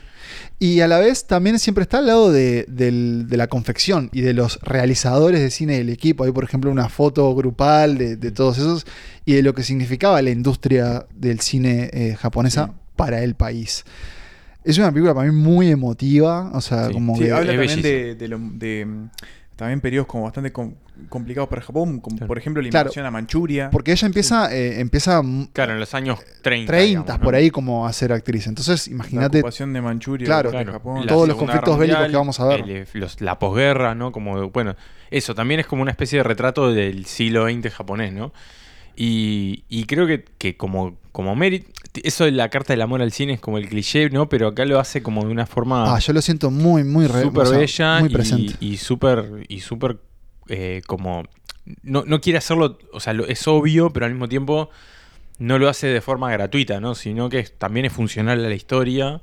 [0.60, 4.22] Y a la vez también siempre está al lado de, del- de la confección y
[4.22, 6.24] de los realizadores de cine del equipo.
[6.24, 8.86] Hay, por ejemplo, una foto grupal de, de todos esos
[9.26, 12.72] y de lo que significaba la industria del cine eh, japonesa Sí.
[12.96, 13.84] para el país.
[14.64, 16.52] Es una película para mí muy emotiva.
[16.54, 16.94] O sea, Sí.
[16.94, 17.32] como Sí, que.
[17.32, 19.10] habla también de, de lo- de, mm,
[19.56, 20.52] también periodos como bastante
[21.10, 22.28] complicados para Japón, como Claro.
[22.28, 22.88] por ejemplo la Claro.
[22.88, 23.70] invasión a Manchuria.
[23.72, 25.22] Porque ella empieza, eh, empieza
[25.54, 26.68] Claro, en los años 30.
[26.72, 27.24] 30 digamos, ¿no?
[27.26, 28.48] por ahí como a ser actriz.
[28.48, 29.40] Entonces, la imagínate.
[29.40, 31.02] ocupación de Manchuria Claro, de Japón.
[31.02, 32.60] la Todos los conflictos bélicos que vamos a ver.
[32.62, 34.12] el, eh, los- la posguerra, ¿no?
[34.12, 34.76] Como, bueno,
[35.12, 38.34] eso también es como una especie de retrato del siglo XX japonés, ¿no?
[38.96, 41.68] Y, y creo que, que como, como Merit,
[42.04, 44.28] eso de la carta del amor al cine es como el cliché, ¿no?
[44.28, 47.44] Pero acá lo hace como de una forma Ah, yo lo siento muy, muy súper
[47.44, 48.54] o sea, bella Muy y- presente.
[48.60, 49.98] y súper y súper
[50.50, 51.24] eh, como
[51.84, 54.70] no, no quiere hacerlo, o sea, lo- es obvio, pero al mismo tiempo
[55.40, 56.96] no lo hace de forma gratuita, ¿no?
[56.96, 59.22] Sino que es- también es funcional a la historia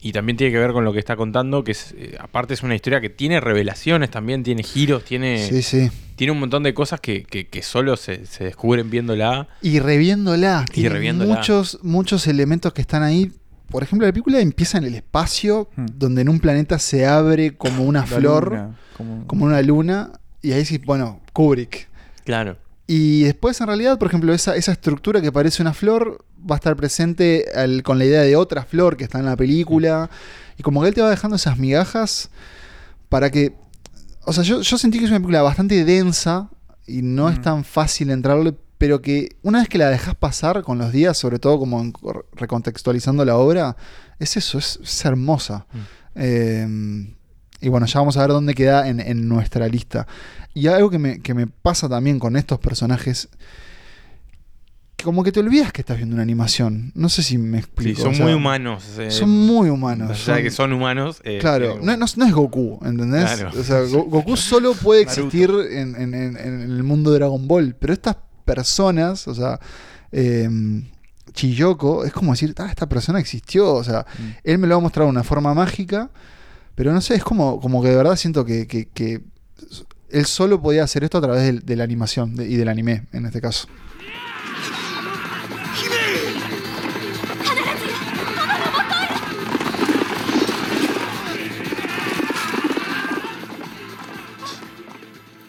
[0.00, 2.62] y también tiene que ver con lo que está contando, que es, eh, aparte es
[2.62, 5.90] una historia que tiene revelaciones también, tiene giros, tiene, Sí, sí.
[6.16, 9.48] tiene un montón de cosas que, que- que solo se, se descubren viéndola.
[9.62, 10.64] Y reviéndola.
[10.68, 11.36] Y tiene reviéndola.
[11.36, 13.32] Muchos, muchos elementos que están ahí.
[13.70, 15.86] Por ejemplo, la película empieza en el espacio, Hmm.
[15.94, 20.12] donde en un planeta se abre como una La flor, luna, como- como una luna.
[20.46, 21.88] Y ahí sí, bueno, Kubrick.
[22.24, 22.56] Claro.
[22.86, 26.58] Y después, en realidad, por ejemplo, esa, esa estructura que parece una flor va a
[26.58, 30.08] estar presente al- con la idea de otra flor que está en la película.
[30.56, 32.30] Y como que él te va dejando esas migajas
[33.08, 33.54] para que.
[34.24, 36.48] O sea, yo, yo sentí que es una película bastante densa
[36.86, 37.42] y no es Mm.
[37.42, 41.38] tan fácil entrarle, pero que una vez que la dejas pasar con los días, sobre
[41.40, 41.92] todo como en-
[42.34, 43.76] recontextualizando la obra,
[44.20, 45.66] es eso, es, es hermosa.
[45.72, 45.78] Mm.
[46.16, 46.66] Eh,
[47.60, 50.06] y bueno, ya vamos a ver dónde queda en, en nuestra lista.
[50.54, 53.28] Y algo que me, que me pasa también con estos personajes,
[55.04, 56.90] como que te olvidas que estás viendo una animación.
[56.94, 58.00] No sé si me Sí, explico.
[58.02, 58.84] son o sea, muy humanos.
[58.98, 60.08] eh, Son muy humanos.
[60.08, 61.20] de son- que son humanos.
[61.22, 63.24] eh, Claro, tienen no, no- no es Goku, ¿entendés?
[63.32, 63.50] Claro.
[63.58, 67.46] O sea, Go- Goku solo puede existir en, en- en- en el mundo de Dragon
[67.46, 69.60] Ball, pero estas personas, o sea,
[70.12, 70.48] eh,
[71.32, 74.22] Chiyoko, es como decir, ah, esta persona existió, o sea, Mm.
[74.44, 76.10] él me lo ha mostrado de una forma mágica,
[76.76, 79.22] pero no sé, es como, como que de verdad siento que, que- que
[80.10, 83.06] él solo podía hacer esto a través del- de, la animación de- y del anime,
[83.12, 83.66] en este caso.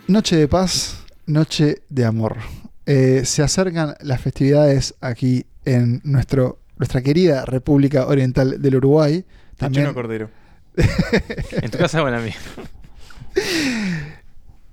[0.08, 2.38] Noche de paz, noche de amor.
[2.86, 9.26] Eh, se acercan las festividades aquí en nuestro, nuestra querida República Oriental del Uruguay.
[9.58, 10.30] También, Cordero.
[11.62, 12.36] En tu casa o en la mía.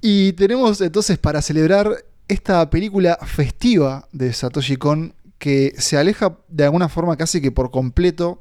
[0.01, 6.65] Y tenemos entonces para celebrar esta película festiva de Satoshi Kon que se aleja de
[6.65, 8.41] alguna forma casi que por completo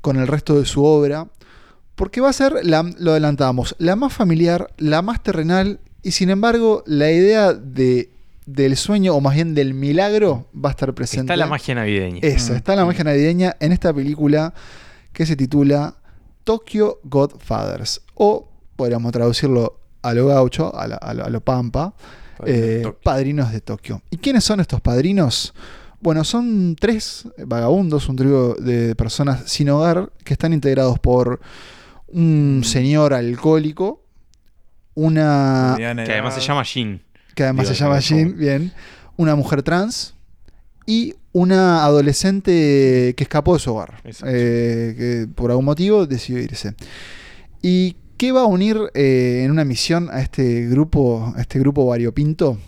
[0.00, 1.26] con el resto de su obra,
[1.96, 6.30] porque va a ser, la, lo adelantamos, la más familiar, la más terrenal y sin
[6.30, 8.10] embargo la idea de,
[8.46, 11.22] del sueño o más bien del milagro va a estar presente.
[11.32, 12.20] Está la magia navideña.
[12.22, 12.56] Esa, Mm.
[12.56, 14.54] está la magia navideña en esta película
[15.12, 15.96] que se titula
[16.48, 18.00] Tokyo Godfathers.
[18.14, 21.92] O podríamos traducirlo a lo gaucho, a, la- a lo, a lo pampa,
[22.38, 23.00] Padrinos de eh, Tokio.
[23.02, 24.02] padrinos de Tokio.
[24.10, 25.52] ¿Y quiénes son estos padrinos?
[26.00, 31.38] Bueno, son tres vagabundos, un trío de personas sin hogar que están integrados por
[32.06, 34.00] un señor alcohólico,
[34.94, 37.02] una Que además se llama Jin.
[37.34, 38.32] que además Digo, se llama ¿cómo?
[38.38, 38.72] bien,
[39.18, 40.14] una mujer trans
[40.86, 46.74] y una adolescente que escapó de su hogar, eh, que por algún motivo decidió irse.
[47.62, 51.86] ¿Y qué va a unir eh, en una misión a este grupo, a este grupo
[51.86, 52.58] variopinto?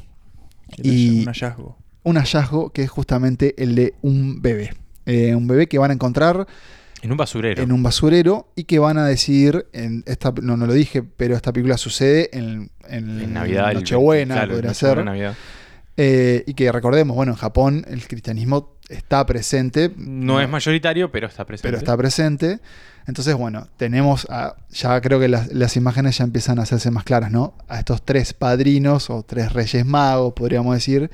[0.82, 1.76] Y- Un hallazgo.
[2.02, 4.70] Un hallazgo que es justamente el de un bebé.
[5.06, 6.46] Eh, un bebé que van a encontrar
[7.02, 7.62] En un basurero.
[7.62, 11.34] en un basurero y que van a decidir, en esta, no, no lo dije, pero
[11.36, 13.70] esta película sucede en, en, en Navidad.
[13.70, 15.04] el- Nochebuena, claro, podría Nochebuena, ser.
[15.04, 15.34] Navidad.
[16.02, 19.92] Eh, y que recordemos, bueno, en Japón el cristianismo está presente.
[19.98, 21.68] No es mayoritario, pero está presente.
[21.68, 22.58] Pero está presente.
[23.06, 27.04] Entonces, bueno, tenemos, a- ya creo que las, las imágenes ya empiezan a hacerse más
[27.04, 27.52] claras, ¿no?
[27.68, 31.10] A estos tres padrinos o tres reyes magos, podríamos decir,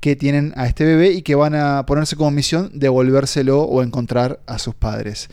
[0.00, 4.38] que tienen a este bebé y que van a ponerse como misión devolvérselo o encontrar
[4.46, 5.28] a sus padres.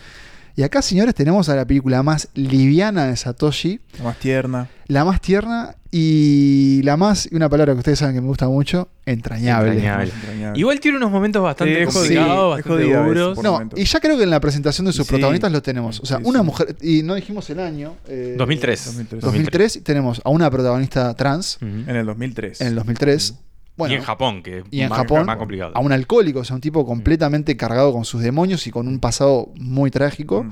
[0.56, 4.70] Y acá, señores, tenemos a la película más liviana de Satoshi, La más tierna.
[4.88, 8.49] la más tierna y la más, y una palabra que ustedes saben que me gusta
[8.49, 9.71] mucho, entrañable.
[9.71, 10.08] Entrañable.
[10.08, 10.60] más entrañable.
[10.60, 13.41] Igual tiene unos momentos bastante Sí, complicados, es bastante duros.
[13.41, 15.12] No, y ya creo que en la presentación de sus Sí.
[15.13, 16.01] protagonistas lo tenemos.
[16.01, 16.45] O sea, Sí, una sí.
[16.45, 17.95] mujer, y no dijimos el año.
[18.10, 18.86] eh, 2003.
[18.86, 19.21] 2003.
[19.21, 21.65] 2003 tenemos a una protagonista trans Ujú.
[21.89, 22.60] En el 2003.
[22.60, 23.36] en el 2003.
[23.77, 25.71] Bueno, y en Japón, que y en más, Japón, más complicado.
[25.75, 28.99] a un alcohólico, o sea, un tipo completamente cargado con sus demonios y con un
[28.99, 30.45] pasado muy trágico.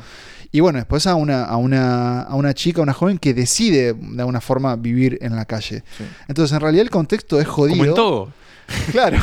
[0.54, 4.20] Y bueno, después a una, a una, a una chica, una joven que decide de
[4.22, 5.84] alguna forma vivir en la calle.
[5.98, 6.04] Sí.
[6.30, 7.76] Entonces, en realidad el contexto es jodido.
[7.78, 8.30] Como en todo.
[8.94, 9.18] Claro.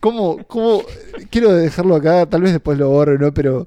[0.00, 0.82] ¿Cómo, cómo,
[1.30, 3.32] quiero dejarlo acá, tal vez después lo borro, ¿no?
[3.32, 3.66] Pero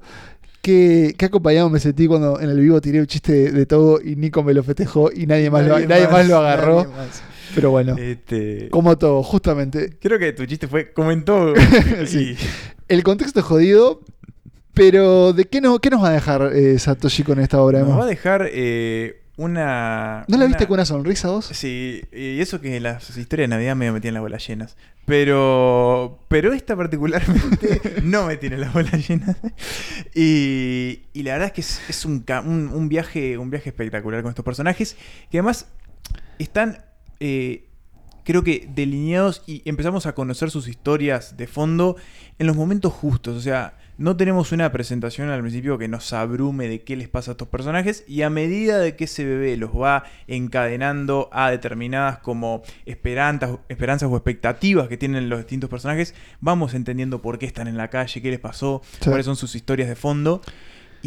[0.62, 4.00] qué, qué acompañado me sentí cuando en el vivo tiré un chiste de, de todo
[4.04, 6.84] y Nico me lo festejó y nadie más, lo, nadie más lo agarró.
[6.84, 7.24] nadie más.
[7.54, 9.98] Pero bueno, Este, como todo, justamente.
[10.02, 11.54] Creo que tu chiste fue como en todo.
[12.06, 12.36] Sí.
[12.36, 12.38] Y-
[12.88, 14.02] El contexto es jodido,
[14.76, 17.80] pero ¿de qué, no, qué nos va a dejar eh, Satoshi con esta obra?
[17.80, 20.26] Nos va a dejar eh, una.
[20.28, 21.46] ¿No la viste con una sonrisa vos?
[21.52, 24.78] Sí, y eso que las historias de Navidad me metían las bolas llenas.
[25.06, 26.20] Pero.
[26.28, 29.38] Pero esta particularmente no me tiene las bolas llenas.
[30.14, 33.70] Y, y la verdad es que es, es un, ca- un, un viaje, un viaje
[33.70, 34.96] espectacular con estos personajes.
[35.32, 35.68] Que además
[36.40, 36.84] están.
[37.20, 37.64] eh,
[38.24, 41.96] creo que delineados y empezamos a conocer sus historias de fondo
[42.40, 43.38] en los momentos justos.
[43.38, 47.32] O sea, no tenemos una presentación al principio que nos abrume de qué les pasa
[47.32, 52.20] a estos personajes y a medida de que ese bebé los va encadenando a determinadas
[52.20, 57.68] como esperanzas, esperanzas o expectativas que tienen los distintos personajes, vamos entendiendo por qué están
[57.68, 59.10] en la calle, qué les pasó, Sí.
[59.10, 60.42] cuáles son sus historias de fondo.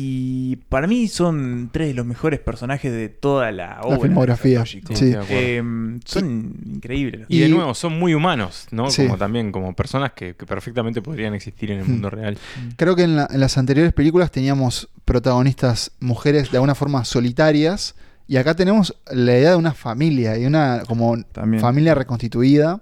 [0.01, 3.97] Y para mí son tres de los mejores personajes de toda la obra.
[3.97, 4.81] de filmografía, sí.
[5.29, 5.61] Eh,
[6.05, 7.27] son increíbles.
[7.29, 8.91] Y, de nuevo, son muy humanos, ¿no?
[8.93, 9.03] Sí.
[9.07, 12.39] Como también como personas que, que perfectamente podrían existir en el mundo real.
[12.77, 17.97] Creo que en, la- en las anteriores películas teníamos protagonistas mujeres de alguna forma solitarias.
[18.29, 21.61] Y acá tenemos la idea de una familia y una como También.
[21.61, 22.81] familia reconstituida.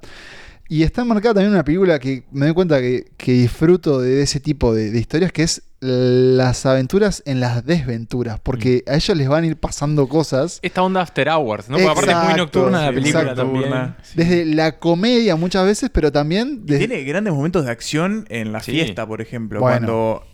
[0.69, 4.41] Y está marcada también una película que me doy cuenta que, que disfruto de ese
[4.41, 8.41] tipo de, de historias, que es las aventuras en las desventuras.
[8.41, 8.91] Porque Mm.
[8.91, 10.59] a ellos les van a ir pasando cosas.
[10.63, 11.77] Esta onda After Hours, ¿no?
[11.77, 13.43] Porque aparte es muy nocturna la película exacto.
[13.43, 13.95] también.
[14.03, 14.13] Sí.
[14.17, 16.89] Desde la comedia muchas veces, pero también desde...
[16.89, 18.73] Tiene grandes momentos de acción en la Sí.
[18.73, 19.61] fiesta, por ejemplo.
[19.61, 19.77] Bueno.
[19.87, 20.25] Cuando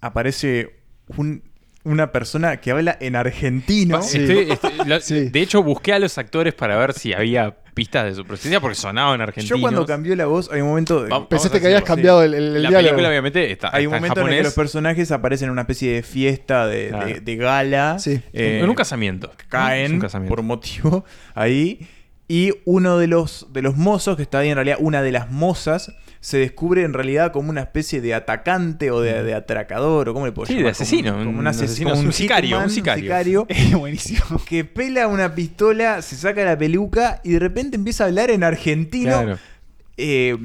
[0.00, 0.70] aparece
[1.16, 1.42] un-
[1.84, 3.98] una persona que habla en argentino.
[3.98, 5.28] Pa- estoy- estoy- la- Sí.
[5.28, 8.74] De hecho, busqué a los actores para ver si había pistas de su presencia porque
[8.76, 9.58] sonaban argentinos.
[9.58, 11.02] Yo cuando cambió la voz, hay un momento.
[11.02, 12.82] de- Vamos- Pensaste que habías cambiado el, el- el La diálogo.
[12.90, 15.52] película, obviamente, está, hay un está en momento en el que los personajes aparecen en
[15.52, 17.06] una especie de fiesta, de, Claro.
[17.06, 17.98] de- de gala.
[17.98, 18.20] Sí.
[18.32, 19.32] eh, en un casamiento.
[19.48, 20.34] Caen un casamiento.
[20.34, 21.86] por motivo ahí.
[22.28, 25.30] Y uno de los, de los mozos, que está ahí en realidad, una de las
[25.30, 25.92] mozas,
[26.24, 30.24] se descubre en realidad como una especie de atacante o de, de atracador, o cómo
[30.24, 30.64] le puedo Sí, llamar.
[30.64, 33.46] de asesino, Como, como un un asesino, como un sicario, hitman, un sicario.
[33.78, 34.42] Buenísimo.
[34.48, 38.42] que pela una pistola, se saca la peluca y de repente empieza a hablar en
[38.42, 39.10] argentino.
[39.22, 39.38] Claro.
[39.98, 40.38] eh,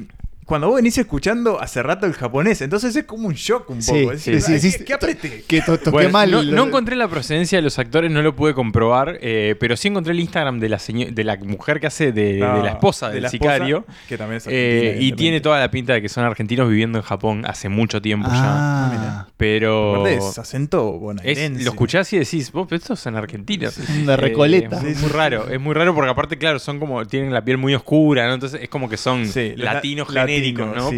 [0.50, 3.92] cuando vos venís escuchando hace rato el japonés, entonces es como un shock un Sí,
[4.02, 4.12] poco.
[4.14, 5.44] Es sí, decir, sí, "Ay, sí, ¿qué, qué apreté?
[5.46, 6.54] Que to- toqué Bueno, mal.
[6.54, 10.12] no, encontré la procedencia de los actores, no lo pude comprobar, eh, pero sí encontré
[10.12, 10.78] el Instagram de la,
[11.12, 13.84] de la mujer que hace de, la esposa de del esposa, sicario.
[14.08, 17.04] que también es Eh, y tiene toda la pinta de que son argentinos viviendo en
[17.04, 18.34] Japón hace mucho tiempo ya.
[18.42, 21.62] Ah, Pero Aparte es acento es- bonaerense.
[21.64, 23.76] lo escuchás y decís, vos, pero estos son argentinos.
[24.06, 24.80] de Recoleta.
[24.84, 27.56] Eh, es muy raro, es muy raro porque aparte, claro, son como, tienen la piel
[27.58, 28.34] muy oscura, ¿no?
[28.34, 30.08] Entonces es como que son Sí, la- latinos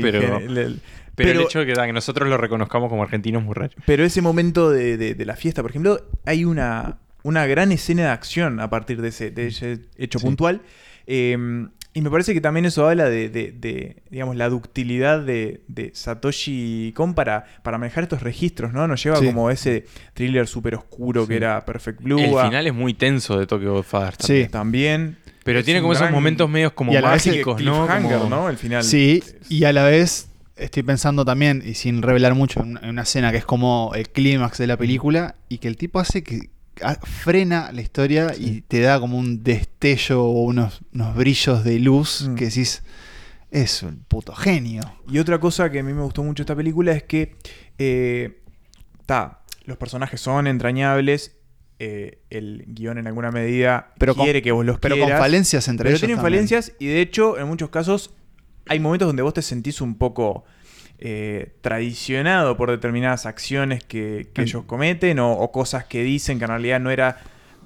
[0.01, 0.81] pero, gen- el-
[1.15, 3.55] pero, el pero- hecho de que, que nosotros lo reconozcamos como argentinos es muy.
[3.87, 8.03] Pero ese momento de, de- de la fiesta, por ejemplo, hay una, una gran escena
[8.03, 10.25] de acción a partir de ese, de ese hecho Sí.
[10.27, 10.63] puntual.
[11.07, 15.61] Eh, y me parece que también eso habla de, de- de, digamos, la ductilidad de,
[15.69, 18.89] de Satoshi Kon para, para manejar estos registros, ¿no?
[18.89, 19.27] Nos lleva Sí.
[19.27, 22.19] como ese thriller súper oscuro que era Perfect Blue.
[22.19, 24.47] el final es muy tenso de Tokyo Godfather Sí.
[24.51, 25.19] también.
[25.45, 27.87] Pero Es tiene como esos momentos medios como vez mágicos, ¿no?
[27.87, 28.49] Como- ¿no?
[28.49, 28.85] El final.
[28.85, 32.89] Sí, y a la vez estoy pensando también, y sin revelar mucho, en una, en
[32.91, 36.23] una escena que es como el clímax de la película, y que el tipo hace
[36.23, 36.51] que
[37.03, 42.27] frena la historia y te da como un destello o unos, unos brillos de luz
[42.29, 42.35] Mm.
[42.35, 42.83] que decís,
[43.51, 44.83] es un puto genio.
[45.11, 47.37] Y otra cosa que a mí me gustó mucho de esta película es que
[47.79, 48.41] eh,
[49.07, 51.37] ta, los personajes son entrañables,
[51.85, 55.21] eh, el guion en alguna medida Pero con- quiere que vos los Pero con quieras,
[55.21, 56.01] falencias entre pero ellos.
[56.01, 56.35] tienen también.
[56.35, 58.15] falencias y de hecho en muchos casos
[58.69, 60.45] hay momentos donde vos te sentís un poco
[61.01, 64.45] eh, traicionado por determinadas acciones que, que Mm.
[64.45, 67.19] ellos cometen o, o cosas que dicen que en realidad no era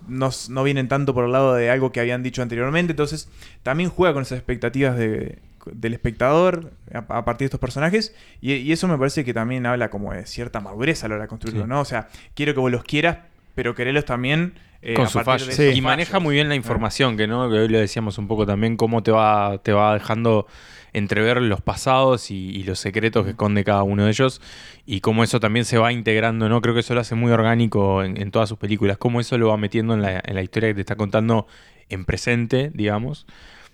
[0.08, 3.28] no, no vienen tanto por el lado de algo que habían dicho anteriormente entonces
[3.62, 5.38] también juega con esas expectativas de-
[5.72, 9.66] del espectador a, a partir de estos personajes y, y eso me parece que también
[9.66, 11.68] habla como de cierta madurez a la hora de construirlo Sí.
[11.68, 13.18] no o sea quiero que vos los quieras
[13.56, 15.46] pero quererlos también eh, con a su fallo.
[15.46, 15.62] de Sí.
[15.74, 16.22] Y maneja fallos.
[16.22, 19.10] muy bien la información, que no, que hoy lo decíamos un poco también, cómo te
[19.10, 20.46] va, te va dejando
[20.92, 24.40] entrever los pasados y, y los secretos que esconde cada uno de ellos
[24.84, 26.60] y cómo eso también se va integrando, ¿no?
[26.60, 29.48] Creo que eso lo hace muy orgánico en, en todas sus películas, cómo eso lo
[29.48, 31.46] va metiendo en la, en la historia que te está contando
[31.88, 33.26] en presente, digamos.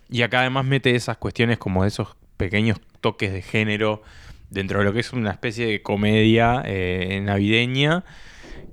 [0.08, 4.02] Y acá además mete esas cuestiones como esos pequeños toques de género
[4.48, 8.04] dentro de lo que es una especie de comedia eh, navideña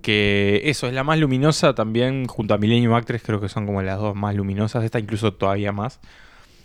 [0.02, 3.82] que eso es la más luminosa también junto a Millennium Actress creo que son como
[3.82, 6.00] las dos más luminosas esta incluso todavía más.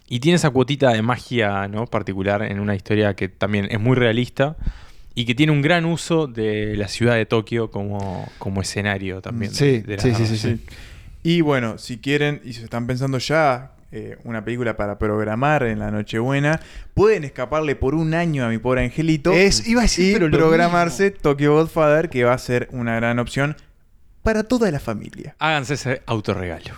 [0.09, 3.97] Y tiene esa cuotita de magia no particular en una historia que también es muy
[3.97, 4.57] realista
[5.15, 9.51] y que tiene un gran uso de la ciudad de Tokio como, como escenario también
[9.53, 10.61] de- Sí, de la sí, sí, sí, sí.
[11.23, 15.79] Y bueno, si quieren y se están pensando ya eh, una película para programar en
[15.79, 16.61] la Nochebuena,
[16.95, 19.33] pueden escaparle por un año a mi pobre angelito.
[19.33, 23.19] Es- iba a decir, y pero programarse Tokyo Godfather, que va a ser una gran
[23.21, 23.57] opción
[24.25, 25.37] para toda la familia.
[25.39, 26.75] háganse ese autorregalo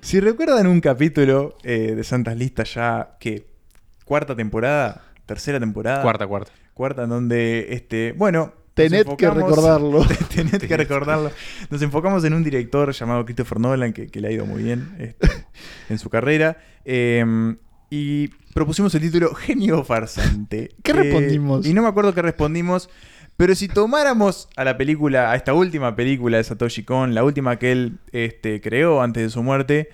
[0.00, 3.46] si recuerdan un capítulo eh, de Santas Listas ya que
[4.04, 10.62] cuarta temporada, tercera temporada, cuarta, cuarta, cuarta en donde este, bueno, tened que recordarlo, tened
[10.62, 11.30] que recordarlo.
[11.68, 15.28] Nos enfocamos en un director llamado Christopher Nolan que, le ha ido muy bien este,
[15.90, 17.58] en su carrera em,
[17.90, 20.70] y propusimos el título Genio farsante.
[20.82, 21.66] ¿Qué respondimos?
[21.66, 22.88] Y no me acuerdo qué respondimos
[23.38, 27.58] pero si tomáramos a la película, a esta última película de Satoshi Kon, la última
[27.58, 29.88] que él este, creó antes de su muerte,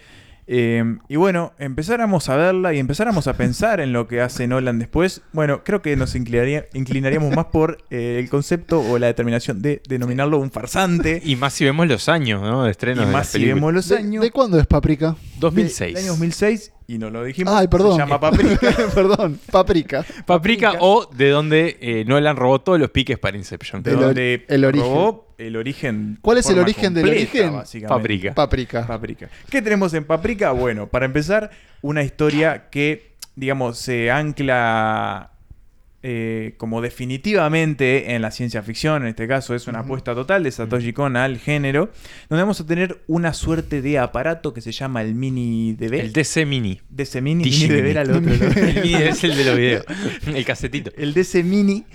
[0.47, 4.79] eh, y bueno, empezáramos a verla y empezáramos a pensar en lo que hace Nolan
[4.79, 9.63] después, bueno, creo que nos inclinaría- inclinaríamos más por eh, el concepto o la determinación
[9.63, 11.23] de denominarlo un farsante.
[11.25, 12.65] Y más si vemos los años, ¿no?
[12.65, 14.23] De estreno Y de más si vemos los ¿De, años.
[14.23, 15.17] de cuándo es Paprika?
[15.41, 15.95] 2006.
[15.95, 17.55] Del año 2006, y no lo dijimos.
[17.55, 17.93] Ay, perdón.
[17.93, 18.59] Se llama Paprika.
[18.95, 20.05] perdón, Paprika.
[20.27, 23.83] Paprika o de donde eh, Nolan robó todos los piques para Inception.
[23.83, 24.87] de El donde el origen.
[24.89, 26.19] robó el origen.
[26.23, 27.53] ¿Cuál es el origen del completa, origen?
[27.55, 27.99] básicamente.
[28.01, 28.35] Paprika.
[28.35, 28.87] Paprika.
[28.87, 29.29] Paprika.
[29.51, 30.53] ¿Qué tenemos en Paprika?
[30.53, 31.51] Bueno, para empezar,
[31.83, 35.31] una historia que, digamos, se ancla
[36.07, 39.05] eh, como definitivamente en la ciencia ficción.
[39.05, 41.91] En este caso es una apuesta total de Satoshi Kon al género,
[42.29, 45.95] donde vamos a tener una suerte de aparato que se llama el Mini DB.
[45.95, 46.79] El DC Mini.
[46.91, 47.91] DC Mini, Mini DB Mini.
[47.91, 49.85] era el otro, Mini es el de los videos.
[50.27, 50.91] El casetito.
[50.99, 51.87] el DC Mini,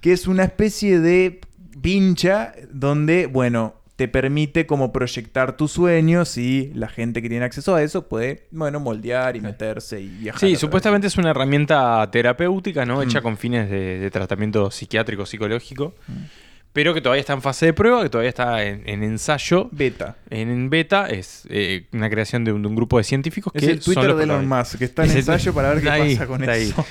[0.00, 1.40] que es una especie de
[1.80, 7.76] pincha donde, bueno, te permite como proyectar tus sueños y la gente que tiene acceso
[7.76, 10.40] a eso puede, bueno, moldear y meterse y viajar.
[10.40, 13.00] Sí, supuestamente es una herramienta terapéutica, ¿no?
[13.00, 13.22] Hecha Mm.
[13.22, 15.94] con fines de, de tratamiento psiquiátrico, psicológico.
[16.72, 19.68] Pero que todavía está en fase de prueba, que todavía está en, en ensayo.
[19.72, 20.16] beta.
[20.30, 23.62] En, en beta es eh, una creación de un, de un grupo de científicos Es
[23.62, 24.48] que el son Twitter de Elon.
[24.48, 26.62] Musk, que está en Es el- ensayo para ver qué ahí, pasa con ahí.
[26.70, 26.84] eso.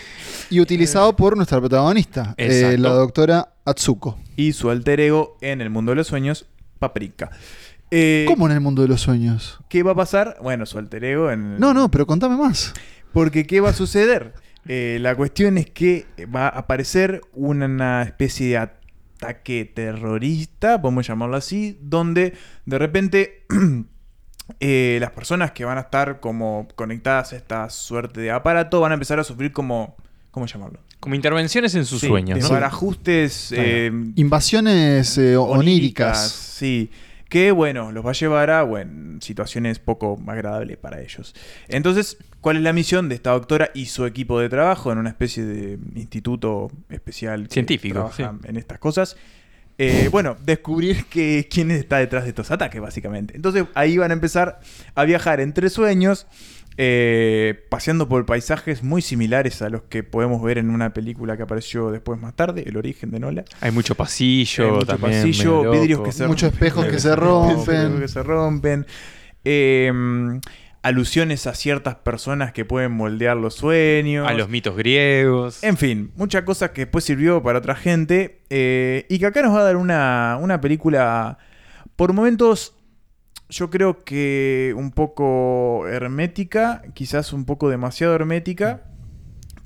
[0.52, 4.20] Y utilizado por nuestra protagonista, eh, la doctora Atsuko.
[4.36, 6.46] Y su alter ego en el mundo de los sueños,
[6.82, 7.30] Paprika.
[7.92, 9.60] Eh, ¿Cómo en el mundo de los sueños?
[9.70, 10.38] ¿Qué va a pasar?
[10.42, 11.60] Bueno, su alter ego en...
[11.60, 12.74] No, no, pero contame más.
[13.14, 14.34] Porque ¿qué va a suceder?
[14.68, 21.38] Eh, la cuestión es que va a aparecer una especie de ataque terrorista, podemos llamarlo
[21.38, 22.34] así, donde
[22.66, 23.46] de repente
[24.60, 28.92] eh, las personas que van a estar como conectadas a esta suerte de aparato van
[28.92, 29.96] a empezar a sufrir como...
[30.32, 30.80] ¿Cómo llamarlo?
[31.00, 32.44] Como intervenciones en sus Sí, sueños, ¿no?
[32.44, 36.32] desbarajustes eh, Invasiones eh, oníricas.
[36.32, 36.90] Sí.
[37.28, 41.34] Que bueno, los va a llevar a bueno, situaciones poco agradables para ellos.
[41.70, 45.10] Entonces, ¿cuál es la misión de esta doctora y su equipo de trabajo en una
[45.10, 49.16] especie de instituto especial que Científico, trabaja en estas cosas?
[49.78, 53.36] Eh, bueno, descubrir que, quién está detrás de estos ataques, básicamente.
[53.36, 54.60] Entonces ahí van a empezar
[54.94, 56.28] a viajar entre sueños,
[56.78, 61.44] eh, paseando por paisajes muy similares a los que podemos ver en una película que
[61.44, 63.44] apareció después más tarde, El origen de Nola.
[63.60, 65.12] Hay mucho pasillo, Hay mucho también.
[65.22, 66.10] pasillo, medio vidrios loco.
[66.10, 68.00] que se Muchos espejos que se rompen.
[68.00, 68.86] que se rompen.
[69.44, 69.92] Eh,
[70.84, 74.28] alusiones a ciertas personas que pueden moldear los sueños.
[74.28, 75.64] A los mitos griegos.
[75.64, 78.42] En fin, muchas cosas que después sirvió para otra gente.
[78.50, 81.38] eh, y que acá nos va a dar una, una película,
[81.96, 82.76] por momentos,
[83.52, 88.86] yo creo que un poco hermética, quizás un poco demasiado hermética.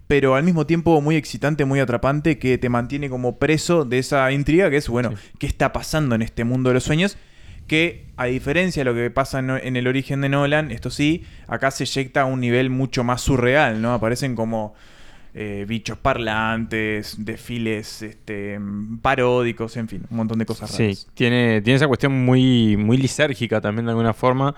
[0.07, 4.31] Pero al mismo tiempo muy excitante, muy atrapante, que te mantiene como preso de esa
[4.31, 7.17] intriga que es, bueno, ¿qué está pasando en este mundo de los sueños?
[7.65, 11.23] Que a diferencia de lo que pasa en, en el origen de Nolan, esto sí,
[11.47, 13.93] acá se eyecta a un nivel mucho más surreal, ¿no?
[13.93, 14.75] Aparecen como
[15.37, 18.57] eh, bichos parlantes, desfiles este,
[19.01, 21.07] paródicos, en fin, un montón de cosas Sí, raras.
[21.13, 24.55] tiene, tiene esa cuestión muy, muy lisérgica también de alguna forma.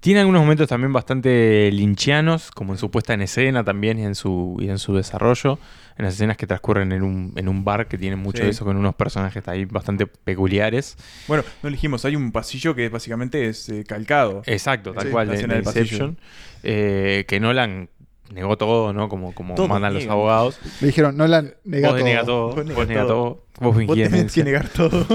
[0.00, 4.14] Tiene algunos momentos también bastante linchianos, como en su puesta en escena también y en
[4.14, 5.58] su, y en su desarrollo.
[5.96, 8.44] En las escenas que transcurren en un, en un bar que tienen mucho Sí.
[8.44, 10.96] de eso, con unos personajes ahí bastante peculiares.
[11.26, 14.42] Bueno, no elegimos, hay un pasillo que básicamente es eh, calcado.
[14.46, 15.58] Exacto, tal Sí, cual, de, de.
[15.58, 16.16] Inception.
[16.62, 17.88] eh, que Nolan
[18.32, 19.08] negó todo, ¿no?
[19.08, 20.58] Como, como Todo mandan los abogados.
[20.80, 22.04] Le dijeron, Nolan, nega vos todo.
[22.06, 23.06] nega todo, Vos vos nega todo.
[23.06, 24.44] todo, vos fingís Vos tenés demencia.
[24.44, 25.06] que negar todo.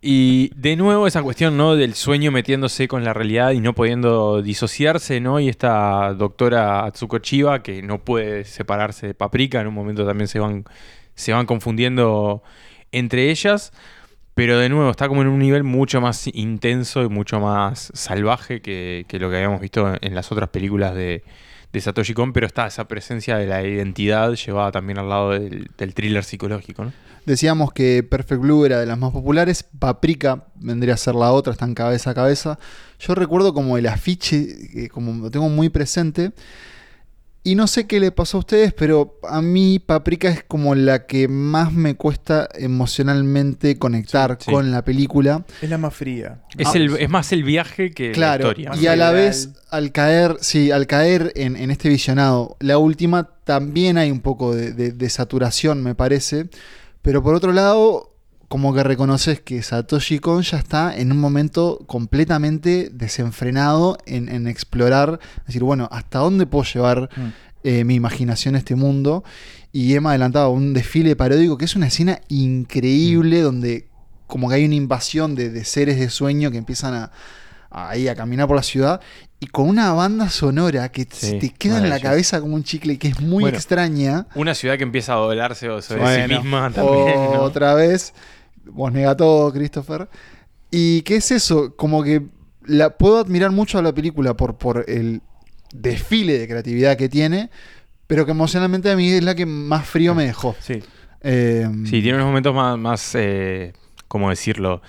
[0.00, 1.74] Y de nuevo esa cuestión, ¿no?
[1.74, 5.40] Del sueño metiéndose con la realidad y no pudiendo disociarse, ¿no?
[5.40, 10.28] Y esta doctora Atsuko Chiba que no puede separarse de Paprika, en un momento también
[10.28, 10.64] se van,
[11.16, 12.42] se van confundiendo
[12.92, 13.72] entre ellas.
[14.34, 18.60] Pero de nuevo, está como en un nivel mucho más intenso y mucho más salvaje
[18.62, 21.24] que, que lo que habíamos visto en las otras películas de,
[21.72, 25.68] de Satoshi Kon, pero está esa presencia de la identidad llevada también al lado del,
[25.94, 26.92] thriller psicológico.
[27.26, 31.52] Decíamos que Perfect Blue era de las más populares, Paprika vendría a ser la otra,
[31.52, 32.58] están cabeza a cabeza.
[32.98, 36.32] Yo recuerdo como el afiche, eh, como lo tengo muy presente,
[37.50, 41.06] y no sé qué le pasó a ustedes, pero a mí Paprika es como la
[41.06, 44.52] que más me cuesta emocionalmente conectar Sí, sí.
[44.52, 45.44] con la película.
[45.62, 46.42] Es la más fría.
[46.56, 48.82] Es, Ah, el, es más el viaje que Claro, la historia.
[48.82, 53.30] Y a la vez, al caer, sí, al caer en, en este visionado, la última
[53.44, 56.48] también hay un poco de, de- de saturación, me parece.
[57.02, 58.14] Pero por otro lado,
[58.48, 64.46] como que reconoces que Satoshi Kon ya está en un momento completamente desenfrenado en, en
[64.48, 67.28] explorar, decir, bueno, ¿hasta dónde puedo llevar Mm.
[67.64, 69.24] eh, mi imaginación a este mundo.
[69.72, 73.88] Y Emma adelantaba un desfile paródico que es una escena increíble donde
[74.26, 77.10] como que hay una invasión de, de seres de sueño que empiezan a,
[77.70, 79.00] a- caminar por la ciudad
[79.40, 82.98] y con una banda sonora que Sí, te queda en la cabeza como un chicle
[82.98, 84.26] que es muy Bueno, extraña.
[84.34, 87.14] Una ciudad que empieza a doblarse sobre Bueno, sí misma también.
[87.32, 87.42] ¿no?
[87.42, 88.14] Otra vez,
[88.70, 90.08] vos nega todo, Christopher.
[90.70, 91.74] ¿Y qué es eso?
[91.76, 92.22] Como que
[92.64, 95.22] la, puedo admirar mucho a la película por, por el
[95.72, 97.50] desfile de creatividad que tiene,
[98.06, 100.54] pero que emocionalmente a mí es la que más frío me dejó.
[100.60, 100.82] Sí.
[101.20, 103.72] Eh, Sí, tiene unos momentos más, más eh,
[104.06, 104.82] ¿cómo decirlo?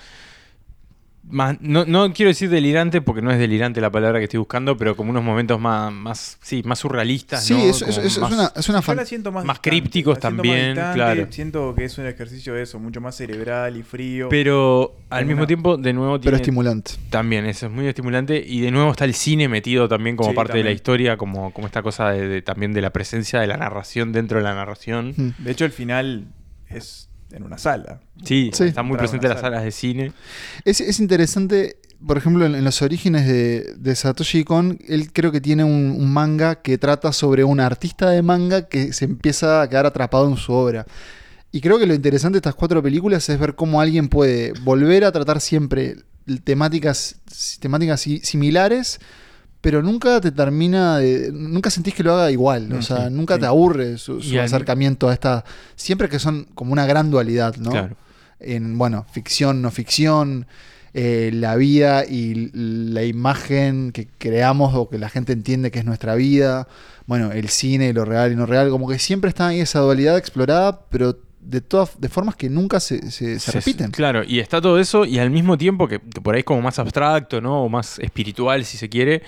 [1.22, 4.76] Más, no, no quiero decir delirante porque no es delirante la palabra que estoy buscando,
[4.76, 7.44] pero como unos momentos más, más, sí, más surrealistas.
[7.44, 7.60] sí, ¿no?
[7.60, 9.70] es, Como es- es más- una, es una Yo fan- la siento más, más distante,
[9.70, 11.26] crípticos la siento más también, distante, claro.
[11.30, 14.28] Siento que es un ejercicio de eso, mucho más cerebral y frío.
[14.30, 16.92] Pero al mismo una- tiempo, de nuevo, pero estimulante.
[17.10, 18.42] también, eso es muy estimulante.
[18.44, 21.52] Y de nuevo está el cine metido también como Sí, parte de la historia, como,
[21.52, 24.54] como esta cosa de, de- también de la presencia de la narración dentro de la
[24.54, 25.14] narración.
[25.16, 25.44] Mm.
[25.44, 26.24] De hecho, el final
[26.70, 28.00] es en una sala.
[28.24, 28.64] Sí, Sí.
[28.64, 29.56] está muy presente en las sala.
[29.56, 30.12] salas de cine.
[30.64, 31.76] Es, es interesante,
[32.06, 35.94] por ejemplo, en, en los orígenes de, de Satoshi Kon, él creo que tiene un,
[35.98, 40.28] un manga que trata sobre un artista de manga que se empieza a quedar atrapado
[40.28, 40.86] en su obra.
[41.52, 45.04] Y creo que lo interesante de estas cuatro películas es ver cómo alguien puede volver
[45.04, 45.96] a tratar siempre
[46.44, 47.16] temáticas,
[47.60, 49.00] temáticas si- similares,
[49.60, 51.30] pero nunca te termina de.
[51.32, 52.72] Nunca sentís que lo haga igual.
[52.72, 53.40] o Mm, sea, sí, nunca sí.
[53.40, 55.44] te aburre su, acercamiento a esta.
[55.76, 57.70] Siempre que son como una gran dualidad, ¿no?
[57.70, 57.96] Claro.
[58.38, 60.46] en, bueno, ficción, no ficción,
[60.94, 65.84] eh, la vida y la imagen que creamos o que la gente entiende que es
[65.84, 66.66] nuestra vida,
[67.06, 70.16] bueno, el cine, lo real y no real, como que siempre está ahí esa dualidad
[70.16, 73.90] explorada, pero de todas, de formas que nunca se, se- se Se- repiten.
[73.90, 76.60] Claro, y está todo eso, y al mismo tiempo, que, que por ahí es como
[76.62, 77.62] más abstracto, ¿no?
[77.64, 79.22] O más espiritual, si se quiere.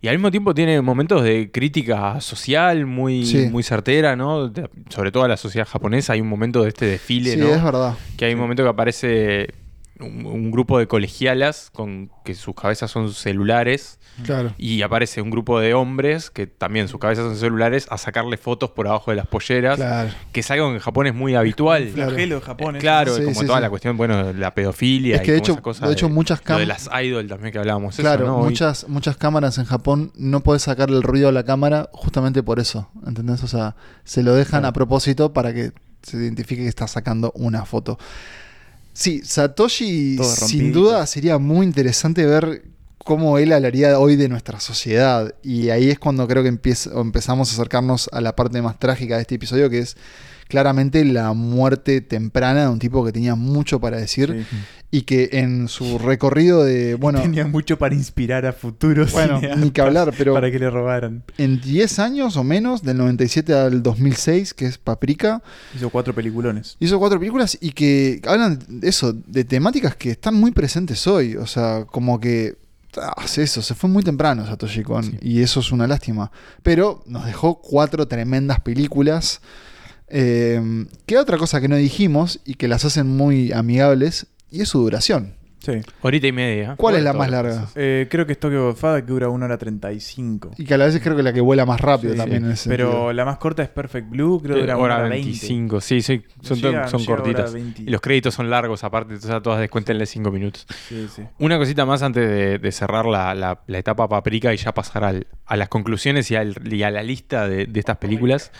[0.00, 3.48] Y al mismo tiempo tiene momentos de crítica social muy, Sí.
[3.50, 4.48] muy certera, ¿no?
[4.48, 6.12] De- sobre todo a la sociedad japonesa.
[6.12, 7.48] Hay un momento de este desfile, Sí, ¿no?
[7.48, 7.94] es verdad.
[8.16, 9.48] Que hay un momento que aparece
[10.00, 13.98] un, un grupo de colegialas con que sus cabezas son celulares.
[14.24, 14.52] Claro.
[14.58, 18.70] Y aparece un grupo de hombres que también sus cabezas son celulares a sacarle fotos
[18.70, 19.76] por abajo de las polleras.
[19.76, 20.10] Claro.
[20.32, 21.88] Que es algo que en Japón es muy habitual.
[21.94, 22.10] Claro.
[22.10, 22.74] Flagelo de Japón.
[22.74, 22.82] Eh, eso.
[22.82, 23.62] Claro, Sí, como sí, toda sí.
[23.62, 26.08] la cuestión, bueno, la pedofilia Es que y de como hecho- esa cosa de hecho
[26.08, 29.64] muchas lo cam- de las idol también que hablábamos eso, Claro, muchas, muchas cámaras en
[29.66, 33.42] Japón no puedes sacarle el ruido a la cámara justamente por eso, ¿entendés?
[33.44, 34.68] O sea, se lo dejan Claro.
[34.68, 35.70] a propósito para que
[36.02, 37.98] se identifique que está sacando una foto.
[38.98, 42.64] Sí, Satoshi sin duda sería muy interesante ver
[42.98, 45.36] cómo él hablaría hoy de nuestra sociedad.
[45.40, 49.14] Y ahí es cuando creo que empieza, empezamos a acercarnos a la parte más trágica
[49.14, 49.96] de este episodio, que es
[50.48, 54.56] claramente la muerte temprana de un tipo que tenía mucho para decir Sí.
[54.90, 59.12] y que en su recorrido de, bueno, Tenía mucho para inspirar a futuros.
[59.12, 61.22] Bueno, ni que hablar, pero- Para que le robaran.
[61.36, 65.42] en 10 años o menos, del 97 al 2006, que es Paprika,
[65.76, 66.76] Hizo cuatro peliculones.
[66.80, 71.36] hizo cuatro películas y que hablan de eso, de temáticas que están muy presentes hoy.
[71.36, 72.56] O sea, como que.
[72.96, 75.18] ah, eso, se fue muy temprano Satoshi Kon Sí.
[75.20, 76.32] y eso es una lástima.
[76.62, 79.42] Pero nos dejó cuatro tremendas películas.
[80.10, 80.60] Eh,
[81.06, 84.80] queda otra cosa que no dijimos y que las hacen muy amigables y es su
[84.80, 85.34] duración.
[85.60, 85.72] Sí.
[86.02, 86.76] Horita y media.
[86.76, 87.66] ¿Cuál es la más larga?
[87.74, 90.52] Eh, creo que es Tokyo Godfather que dura 1 hora 35.
[90.56, 92.46] Y que a la vez creo que la que vuela más rápido Sí, también sí.
[92.46, 93.12] en ese Pero sentido.
[93.12, 96.00] la más corta es Perfect Blue, creo que Eh, dura 1 hora hora 25, sí,
[96.00, 97.52] sí, son, No llega- son no llega a hora cortitas.
[97.52, 97.82] 20.
[97.82, 100.64] Y los créditos son largos aparte, o sea, todas descuéntenle 5 minutos.
[100.88, 101.22] Sí, sí.
[101.40, 105.04] Una cosita más antes de, de cerrar la, la- la etapa paprika y ya pasar
[105.04, 108.52] al- a las conclusiones y, al- y a la lista de, de estas películas.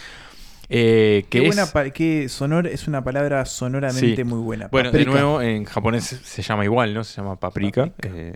[0.70, 4.24] Eh, que Qué es, buena qué sonor, es una palabra sonoramente Sí.
[4.24, 4.68] muy buena.
[4.70, 5.10] bueno, paprika.
[5.10, 7.04] de nuevo, en japonés se- llama igual, ¿no?
[7.04, 7.86] Se llama paprika.
[7.86, 8.14] Paprika.
[8.16, 8.34] eh,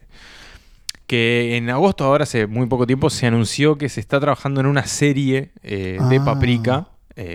[1.06, 4.66] que en agosto, ahora hace muy poco tiempo, se anunció que se está trabajando en
[4.66, 6.24] una serie eh, de Ah.
[6.24, 6.86] paprika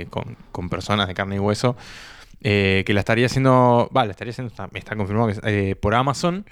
[0.10, 1.78] con, con personas de carne y hueso.
[2.41, 6.45] que la estaría haciendo, va, la estaría haciendo, está, está confirmado que por Amazon,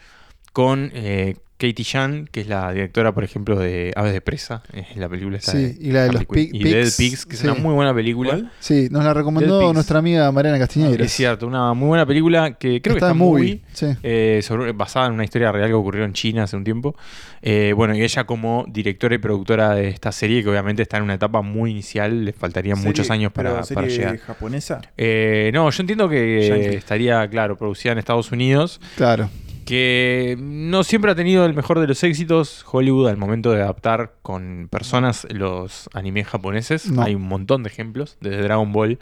[0.54, 4.97] con eh, Katie Chan, que es la directora, por ejemplo, de Aves de Presa, es
[4.97, 7.47] la película esta Sí, y la de los pig- y Dead pigs, Pigs, que sí.
[7.47, 8.32] es una muy buena película.
[8.32, 8.51] ¿Cuál?
[8.60, 9.74] Sí, nos la recomendó Pigs.
[9.74, 11.06] nuestra amiga Mariana Castiñeiras.
[11.08, 13.88] Es cierto, una muy buena película que creo Está que está muy movie, sí.
[14.03, 16.93] eh, sobre- basada en una historia real que ocurrió en China hace un tiempo.
[17.41, 21.03] Eh, bueno, y ella como directora y productora de esta serie, que obviamente está en
[21.03, 24.18] una etapa muy inicial, le faltarían Serie- muchos años para, pero para serie llegar.
[24.18, 24.82] japonesa?
[24.97, 26.76] Eh, no, yo entiendo que Yankee.
[26.76, 29.30] estaría, claro, producida en Estados Unidos, Claro.
[29.66, 34.13] Que no siempre ha tenido el mejor de los éxitos Hollywood al momento de adaptar
[34.22, 36.89] con personas los animes japoneses.
[36.91, 37.01] No.
[37.01, 38.99] Hay un montón de ejemplos, desde Dragon Ball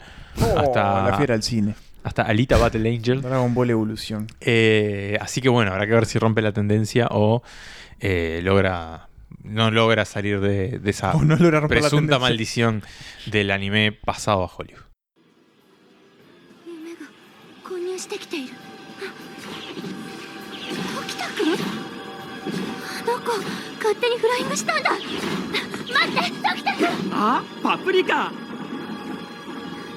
[0.56, 1.74] hasta, Oh, La fiera al cine.
[2.02, 3.20] hasta Alita Battle Angel.
[3.22, 4.26] Dragon Ball Evolución.
[4.40, 7.42] Eh, así que bueno, habrá que ver si rompe la tendencia o
[8.00, 9.08] eh, logra
[9.42, 12.82] no logra salir de, de esa O no logra romper la presunta maldición
[13.26, 14.80] del anime pasado a Hollywood.
[23.13, 23.37] あの子
[23.77, 28.31] 勝手にフライングしたんだ待って時田君あパプリカ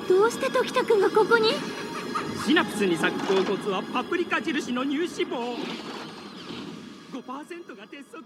[0.09, 1.51] どうして時田君がここに
[2.47, 5.57] シナプスに咲く甲骨はパプリカ印の乳脂肪
[7.13, 8.23] 5%が鉄則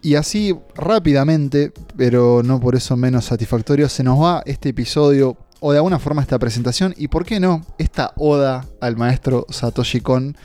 [0.00, 5.72] Y así rápidamente, pero no por eso menos satisfactorio, se nos va este episodio o
[5.72, 10.36] de alguna forma esta presentación y por qué no, esta oda al maestro Satoshi Kon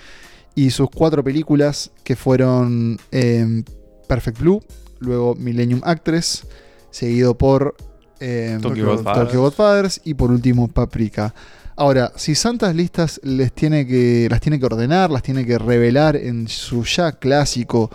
[0.55, 3.63] y sus cuatro películas que fueron eh,
[4.09, 4.61] Perfect Blue,
[4.98, 6.44] luego Millennium Actress,
[6.90, 7.76] seguido por
[8.20, 9.26] eh, Tokyo Godfathers.
[9.26, 11.32] Tokyo Godfathers y por último Paprika.
[11.76, 16.16] Ahora, si Santas Listas les tiene que, las tiene que ordenar, las tiene que revelar
[16.16, 17.90] en su ya clásico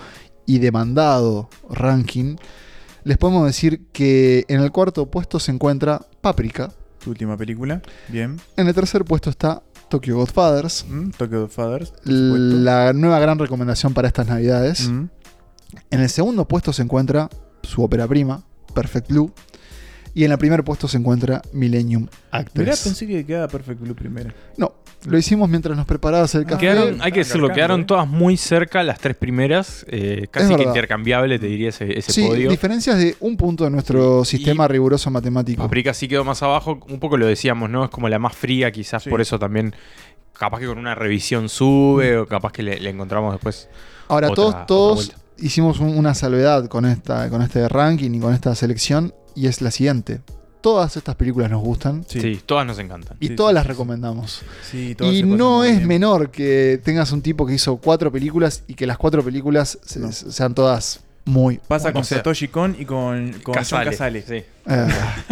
[0.45, 2.37] y demandado ranking,
[3.03, 6.71] les podemos decir que en el cuarto puesto se encuentra Paprika,
[7.03, 7.81] Tu última película.
[8.07, 8.39] Bien.
[8.55, 11.89] en el tercer puesto está Tokyo Godfathers, Mm, Tokyo Fathers.
[11.91, 12.13] por supuesto.
[12.59, 14.87] la nueva gran recomendación para estas navidades.
[14.87, 15.07] Mm.
[15.91, 17.29] En el segundo puesto se encuentra
[17.63, 18.43] su ópera prima,
[18.73, 19.31] Perfect Blue.
[20.15, 22.55] Y en el primer puesto se encuentra Millennium Actress.
[22.67, 24.31] Mirá, pensé que quedaba Perfect Blue primero.
[24.57, 26.59] No, lo hicimos mientras nos preparabas el café.
[26.67, 30.57] Quedaron, hay que Ah, decirlo, quedaron todas muy cerca las tres primeras, eh, casi que
[30.57, 30.67] verdad.
[30.67, 32.47] intercambiable te diría ese, ese sí, podio.
[32.51, 35.63] diferencias de un punto de nuestro sistema riguroso matemático.
[35.63, 37.85] Paprika sí quedó más abajo, un poco lo decíamos, ¿no?
[37.85, 39.09] Es como la más fría, quizás Sí.
[39.09, 39.73] por eso también,
[40.37, 43.67] capaz que con una revisión sube o capaz que le, le encontramos después.
[44.09, 45.11] Ahora, otra- todos, otra todos.
[45.37, 49.61] Hicimos un- una salvedad con, esta, con este ranking y con esta selección, y es
[49.61, 50.21] la siguiente.
[50.61, 52.21] Todas estas películas nos gustan Sí.
[52.21, 52.41] Sí.
[52.45, 53.17] todas nos encantan.
[53.19, 54.41] y Sí, todas sí, las recomendamos.
[54.71, 55.87] Sí, todas Y no es bien.
[55.87, 59.99] menor que tengas un tipo que hizo cuatro películas y que las cuatro películas se-
[59.99, 60.11] No.
[60.13, 61.57] sean todas muy.
[61.67, 61.93] Pasa buenas.
[62.09, 64.21] con Satoshi Kon y con, con John Casale.
[64.25, 64.43] Sí.
[64.65, 64.87] Ah,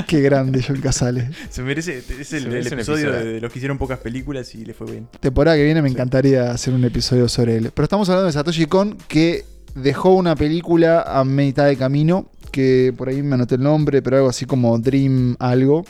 [0.07, 1.29] qué grande John Casale.
[1.49, 3.11] Se merece, es el, episodio episodio.
[3.13, 5.07] de, de los que hicieron pocas películas y le fue bien.
[5.21, 5.93] Temporada que viene me Sí.
[5.95, 7.71] encantaría hacer un episodio sobre él.
[7.73, 9.45] Pero estamos hablando de Satoshi Kon que
[9.75, 14.17] dejó una película a mitad de camino, que por ahí me anoté el nombre, pero
[14.17, 15.85] algo así como Dream algo.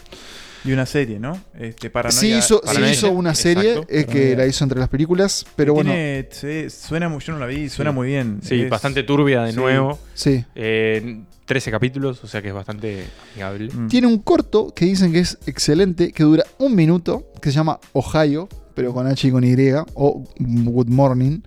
[0.63, 1.41] Y una serie, ¿no?
[1.59, 2.91] Este, Paranoia, sí hizo, sí Paranoia.
[2.93, 3.93] hizo una serie exacto.
[3.93, 7.47] eh, que la hizo entre las películas, pero bueno, se- suena muy, yo no la
[7.47, 7.95] vi, suena Sí.
[7.95, 8.39] muy bien.
[8.43, 9.57] Sí, Es- bastante turbia de sí.
[9.57, 9.97] nuevo.
[10.13, 10.45] sí.
[10.53, 13.69] Eh, 13 capítulos, o sea que es bastante amigable.
[13.73, 13.87] Mm.
[13.87, 17.79] Tiene un corto que dicen que es excelente, que dura un minuto, que se llama
[17.93, 19.55] Ohio, pero con H y con Y,
[19.95, 21.39] o Good Morning.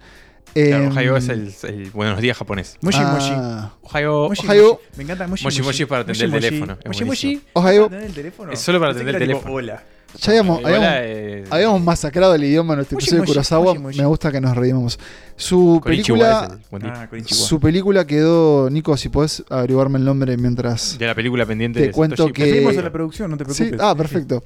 [0.55, 2.79] Claro, Em, Ohio es el, el Buenos días japonés.
[2.81, 3.33] Moshi Moshi.
[3.35, 4.97] ah, Ohio Moshi, Ohio- Moshi.
[4.97, 7.27] Me encanta Moshi Moshi Moshi para atender el teléfono, es Moshi Moshi.
[7.27, 7.43] buenísimo.
[7.53, 8.53] ¿Para Ohio- atender el teléfono?
[8.53, 9.55] Es solo para Pensé atender el tipo, teléfono.
[9.57, 9.83] Hola.
[10.17, 13.65] ya habíamos, eh, habíamos masacrado el idioma en nuestro episodio de Kurosawa.
[13.75, 13.99] moshi, moshi.
[13.99, 14.97] Me gusta que nos reímos.
[15.37, 16.57] Su película.
[16.85, 20.97] Ah, su película quedó, Nico, si podés averiguarme el nombre mientras...
[20.99, 23.65] De la película pendiente Te de cuento Satoshi que- a la producción, no te Sí,
[23.65, 23.81] preocupes.
[23.83, 24.45] ah, perfecto.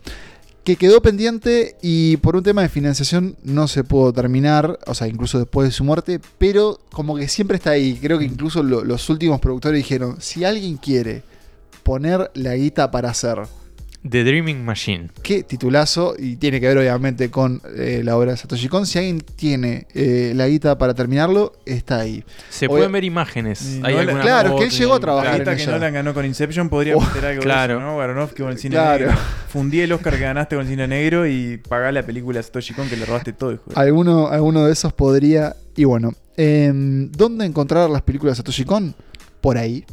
[0.68, 5.08] Que quedó pendiente y por un tema de financiación no se pudo terminar, o sea,
[5.08, 7.98] incluso después de su muerte, pero como que siempre está ahí.
[7.98, 11.22] Creo que incluso lo- los últimos productores dijeron, si alguien quiere
[11.84, 13.38] poner la guita para hacer,
[14.08, 15.08] The Dreaming Machine.
[15.22, 18.98] qué titulazo, y tiene que ver obviamente con eh, la obra de Satoshi Kon, si
[18.98, 22.24] alguien tiene eh, la guita para terminarlo, está ahí.
[22.48, 23.58] Se Obvio- pueden ver imágenes.
[23.58, 25.36] Sí, Hay claro, que él llegó a trabajar claro.
[25.38, 25.72] Ahorita en que ella.
[25.72, 27.74] Nolan ganó con Inception, podría Oh, meter algo claro.
[27.74, 27.96] de eso, ¿no?
[27.98, 29.06] Baronofsky con el cine Claro.
[29.06, 29.20] negro.
[29.48, 32.88] Fundí el Oscar que ganaste con el cine negro y pagá la película Satoshi Kon
[32.88, 33.64] que le robaste todo, hijo.
[33.74, 35.56] Alguno, alguno de esos podría.
[35.76, 38.94] Y bueno, em, ¿dónde encontrar las películas de Satoshi Kon?
[39.40, 39.84] Por ahí.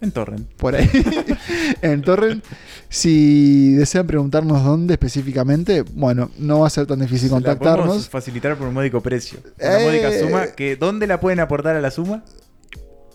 [0.00, 0.48] En Torrent.
[0.56, 0.88] por ahí
[1.82, 2.44] en Torrent.
[2.88, 8.08] Si desean preguntarnos dónde específicamente, bueno, no va a ser tan difícil Se la contactarnos.
[8.08, 9.38] facilitar por un módico precio.
[9.60, 9.86] Una Eh.
[9.86, 10.46] módica suma.
[10.56, 12.24] Que, ¿Dónde la pueden aportar a la suma?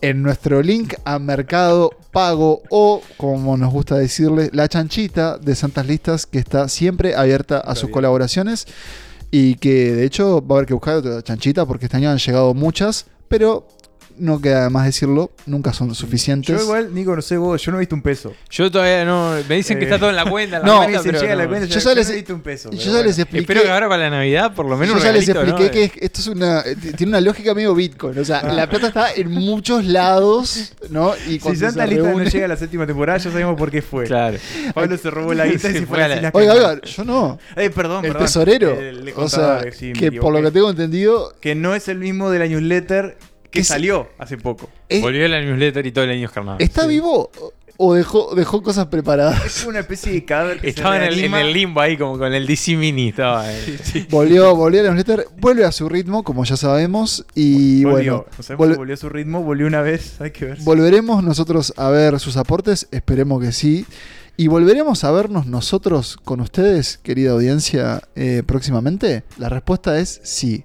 [0.02, 5.88] En nuestro link a Mercado Pago o, como nos gusta decirle, la chanchita de Santas
[5.88, 7.94] Listas que está siempre abierta a Está sus bien.
[7.94, 8.68] colaboraciones
[9.32, 12.18] y que de hecho va a haber que buscar otra chanchita porque este año han
[12.20, 13.68] llegado muchas, pero
[14.18, 16.56] no queda de más decirlo, nunca son suficientes.
[16.58, 18.34] Yo igual, Nico, no sé vos, yo no he visto un peso.
[18.50, 19.34] Yo todavía no.
[19.50, 20.58] Me dicen que Eh, está todo en la cuenta.
[20.58, 21.50] en la no, cuenta, me dicen, pero llega la no.
[21.50, 22.72] cuenta, Yo ya les- no he visto un peso.
[22.72, 23.42] yo ya les expliqué.
[23.42, 24.96] Espero que ahora para la Navidad, por lo menos.
[24.96, 25.72] Yo un ya les expliqué ¿no?
[25.72, 26.62] que esto es una.
[26.62, 28.18] eh, Tiene una lógica medio Bitcoin.
[28.20, 28.54] O sea, Ah.
[28.54, 31.14] la plata está en muchos lados, ¿no?
[31.28, 33.70] Y Si Santa se Lista reúne- no llega a la séptima temporada, ya sabemos por
[33.72, 34.06] qué fue.
[34.06, 34.38] Claro.
[34.74, 37.38] Pablo se robó la guita y Se fue a la- Oiga, oiga, yo no.
[37.56, 38.28] Eh, perdón, El perdón.
[38.28, 38.72] tesorero.
[38.80, 41.34] Eh, o sea, que por lo que tengo entendido.
[41.42, 43.18] Que no es el mismo de la newsletter
[43.56, 44.70] que Es- salió hace poco.
[44.90, 46.58] es- Volvió la newsletter y todo el año escarnado.
[46.60, 46.90] ¿Está Sí.
[46.90, 47.32] vivo?
[47.78, 49.46] o dejó, dejó cosas preparadas.
[49.46, 52.18] Es una especie de cadáver que Estaba se en el, en el limbo ahí, como
[52.18, 53.10] con el DC Mini.
[53.10, 53.46] Estaba.
[54.10, 58.20] Volvió, volvió a la newsletter, vuelve a su ritmo, como ya sabemos, y volvió.
[58.20, 60.58] bueno, No sabemos vol- si volvió a su ritmo, volvió una vez, hay que ver.
[60.62, 63.86] volveremos nosotros a ver sus aportes, esperemos que sí,
[64.38, 69.24] y volveremos a vernos nosotros con ustedes, querida audiencia, eh, próximamente.
[69.38, 70.64] La respuesta es sí.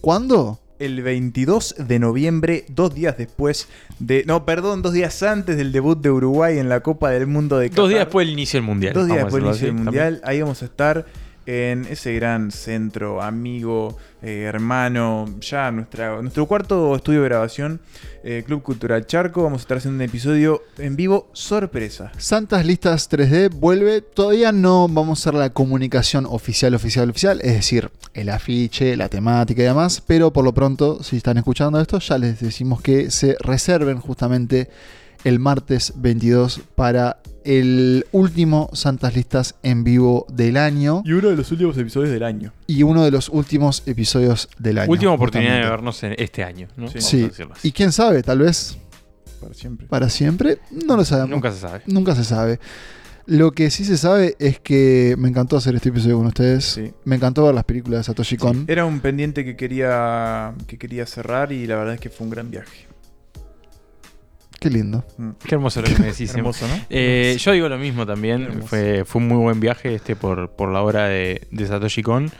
[0.00, 0.60] ¿Cuándo?
[0.78, 3.68] El 22 de noviembre, dos días después
[3.98, 4.24] de.
[4.26, 7.70] No, perdón, dos días antes del debut de Uruguay en la Copa del Mundo de
[7.70, 7.82] Qatar.
[7.82, 8.94] Dos días después del inicio del mundial.
[8.94, 10.20] Dos días después del inicio del mundial.
[10.24, 11.06] Ahí vamos a estar
[11.46, 13.96] en ese gran centro, amigo,
[14.26, 17.80] eh, hermano, ya nuestra, nuestro cuarto estudio de grabación,
[18.22, 19.42] eh, Club Cultural Charco.
[19.42, 22.10] Vamos a estar haciendo un episodio en vivo sorpresa.
[22.16, 24.00] Santas Listas 3D vuelve.
[24.00, 27.40] Todavía no vamos a hacer la comunicación oficial, oficial, oficial.
[27.42, 30.02] Es decir, el afiche, la temática y demás.
[30.06, 34.70] Pero por lo pronto, si están escuchando esto, ya les decimos que se reserven justamente
[35.24, 41.02] el martes 22 para el último Santas Listas en vivo del año.
[41.04, 42.52] Y uno de los últimos episodios del año.
[42.66, 44.90] Y uno de los últimos episodios del año.
[44.90, 46.68] Última oportunidad de vernos en este año.
[46.76, 46.88] ¿no?
[46.88, 47.28] Sí.
[47.62, 48.78] Y quién sabe, tal vez
[49.40, 49.86] Para siempre.
[49.88, 50.58] para siempre.
[50.70, 51.30] No lo sabemos.
[51.30, 51.82] Nunca se sabe.
[51.86, 52.60] Nunca se sabe.
[53.26, 56.64] Lo que sí se sabe es que me encantó hacer este episodio con ustedes.
[56.64, 56.92] Sí.
[57.04, 58.64] Me encantó ver las películas de Satoshi Kon.
[58.68, 62.30] Era un pendiente que quería, que quería cerrar y la verdad es que fue un
[62.30, 62.86] gran viaje.
[64.60, 65.04] Qué lindo.
[65.18, 65.30] Mm.
[65.46, 66.34] Qué hermoso lo que me decís.
[66.34, 66.74] Hermoso, ¿no?
[66.90, 68.62] Eh, yo digo lo mismo también.
[68.62, 72.30] Fue, fue un muy buen viaje este por, por la hora de, de Satoshi Kon.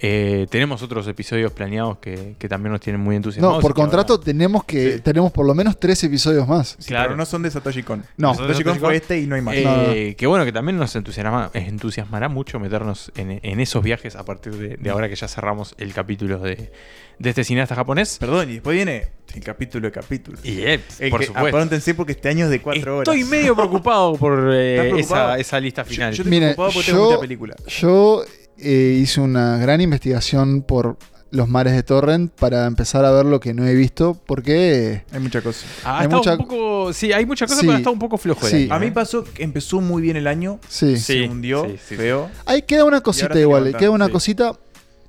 [0.00, 3.56] Eh, tenemos otros episodios planeados que, que también nos tienen muy entusiasmados.
[3.56, 5.00] No, por contrato ahora- tenemos que Sí.
[5.00, 6.76] tenemos por lo menos tres episodios más.
[6.78, 7.06] Sí, claro.
[7.08, 8.04] Pero no son de Satoshi Kon.
[8.16, 8.34] No.
[8.34, 9.54] Satoshi, Kon fue este y no hay más.
[9.56, 10.16] Eh, No, no.
[10.16, 14.54] Que bueno, que también nos entusiasma- entusiasmará mucho meternos en, en esos viajes a partir
[14.54, 16.70] de, de ahora que ya cerramos el capítulo de,
[17.18, 18.18] de este cineasta japonés.
[18.20, 20.38] Perdón, y después viene el capítulo de capítulo.
[20.44, 20.80] Y El
[21.10, 21.38] por que- supuesto.
[21.48, 23.30] Apróntense porque este año es de cuatro Estoy horas.
[23.30, 26.12] medio preocupado por eh, esa, esa lista final.
[26.12, 27.56] yo estoy Mire, preocupado porque tengo yo- mucha película.
[27.66, 28.24] Yo
[28.60, 30.96] eh, hice una gran investigación por
[31.30, 35.20] los mares de Torrent para empezar a ver lo que no he visto porque Hay
[35.20, 35.66] mucha cosa.
[35.84, 36.92] Ah, hay mucha- un poco.
[36.94, 37.66] Sí, hay mucha cosa, Sí.
[37.66, 38.46] pero está un poco flojo.
[38.46, 38.62] el Sí.
[38.64, 38.92] año, A mí ¿eh?
[38.92, 40.96] pasó que empezó muy bien el año, sí.
[40.96, 41.02] Sí.
[41.24, 42.30] se hundió, sí, sí, feo.
[42.46, 44.12] Ahí queda una cosita igual, queda una sí.
[44.12, 44.52] cosita.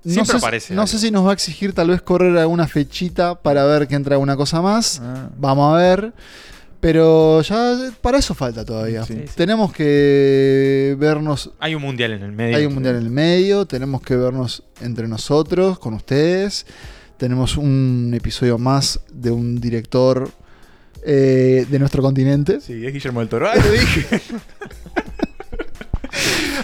[0.02, 2.68] No, Siempre sé, aparece no sé si nos va a exigir tal vez correr alguna
[2.68, 5.02] fechita para ver que entra alguna cosa más.
[5.04, 5.30] Ah.
[5.38, 6.14] Vamos a ver.
[6.80, 9.04] Pero ya para eso falta todavía.
[9.04, 9.34] Sí, sí.
[9.36, 11.52] Tenemos que vernos.
[11.60, 12.56] Hay un mundial en el medio.
[12.58, 13.66] Hay un mundial en el medio.
[13.66, 16.66] Tenemos que vernos entre nosotros, con ustedes.
[17.18, 20.32] Tenemos un episodio más de un director
[21.04, 22.62] eh, de nuestro continente.
[22.62, 23.50] Sí, es Guillermo del Toro.
[23.50, 24.22] ¡Ay, lo dije!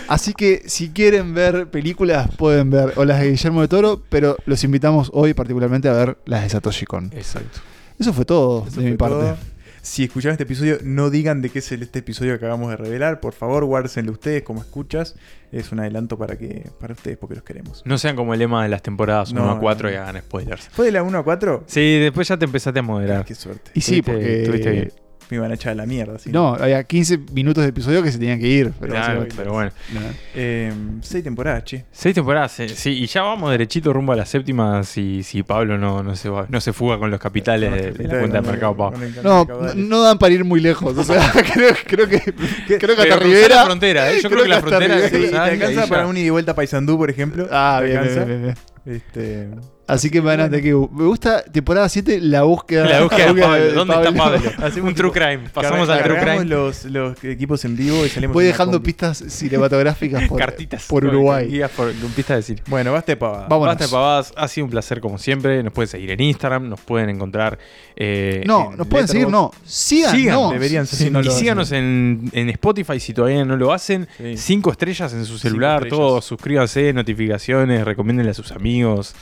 [0.08, 4.38] Así que si quieren ver películas, pueden ver o las de Guillermo de Toro, pero
[4.46, 7.12] los invitamos hoy particularmente a ver las de Satoshi Kon.
[7.14, 7.60] Exacto.
[8.00, 9.16] Eso fue todo Eso de mi parte.
[9.16, 9.38] todo.
[9.86, 12.78] Si escucharon este episodio, no digan de qué es el- este episodio que acabamos de
[12.78, 13.20] revelar.
[13.20, 15.16] Por favor, guárdenlo ustedes como escuchas.
[15.52, 17.84] Es un adelanto para que para ustedes porque los queremos.
[17.86, 19.94] No sean como el lema de las temporadas 1 No, a 4 no.
[19.94, 20.70] y hagan spoilers.
[20.70, 21.64] ¿Fue de la 1 a 4?
[21.68, 23.26] Sí, después ya te empezaste a moderar.
[23.26, 23.72] Qué suerte.
[23.76, 24.44] Y sí, porque.
[24.48, 24.92] tuviste bien.
[25.30, 26.20] Me iban a echar a la mierda.
[26.20, 26.30] ¿sí?
[26.32, 28.72] No, había 15 minutos de episodio que se tenían que ir.
[28.80, 29.72] Pero Claro, básicamente- pero bueno.
[29.94, 30.00] No.
[30.36, 30.72] Eh,
[31.02, 31.86] seis temporadas, che.
[31.92, 35.78] Seis temporadas, eh, sí, y ya vamos derechito rumbo a la séptima si, si Pablo
[35.80, 38.48] no, no, se va- no se fuga con los capitales de, de la cuenta de
[38.52, 38.94] mercado pago.
[39.24, 40.96] No, no, no dan para ir muy lejos.
[40.98, 42.20] O sea, creo, creo que.
[42.80, 43.56] Creo que hasta Rivera.
[43.56, 44.20] la frontera, ¿eh?
[44.22, 46.56] Yo creo, que la frontera Rivera- Sí, ¿Te alcanza para un ida y vuelta a
[46.56, 47.48] Paysandú, por ejemplo?
[47.52, 48.56] Ah, ¿Te bien, bien, bien, bien.
[48.86, 49.48] Este,
[49.88, 50.72] Así que van a tener que.
[50.74, 52.86] Me gusta temporada 7, la búsqueda.
[52.90, 53.72] La búsqueda de Pablo.
[53.74, 54.40] ¿Dónde está Pablo?
[54.58, 55.40] Hacemos un true crime.
[55.54, 56.46] Pasamos al true crime.
[56.46, 58.86] Los, los equipos en vivo y salimos Voy dejando combi.
[58.88, 60.86] pistas cinematográficas por, Cartitas.
[60.88, 61.48] por Uruguay.
[61.48, 62.64] Guías por, con pistas de cine.
[62.68, 63.48] Bueno, basta de pavada.
[63.48, 63.68] Vamos.
[63.68, 65.62] Basta de pavadas, ha sido un placer como siempre.
[65.62, 67.60] Nos pueden seguir en Instagram, nos pueden encontrar.
[67.96, 69.52] eh, No, en nos pueden seguir, no.
[69.66, 70.50] Sigan, Sigan, no.
[70.52, 74.08] deberían Si no y síganos en, en Spotify si todavía no lo hacen.
[74.18, 74.36] Sí.
[74.38, 79.14] Cinco estrellas en su celular, todos suscríbanse, notificaciones, recomiéndenle a sus amigos,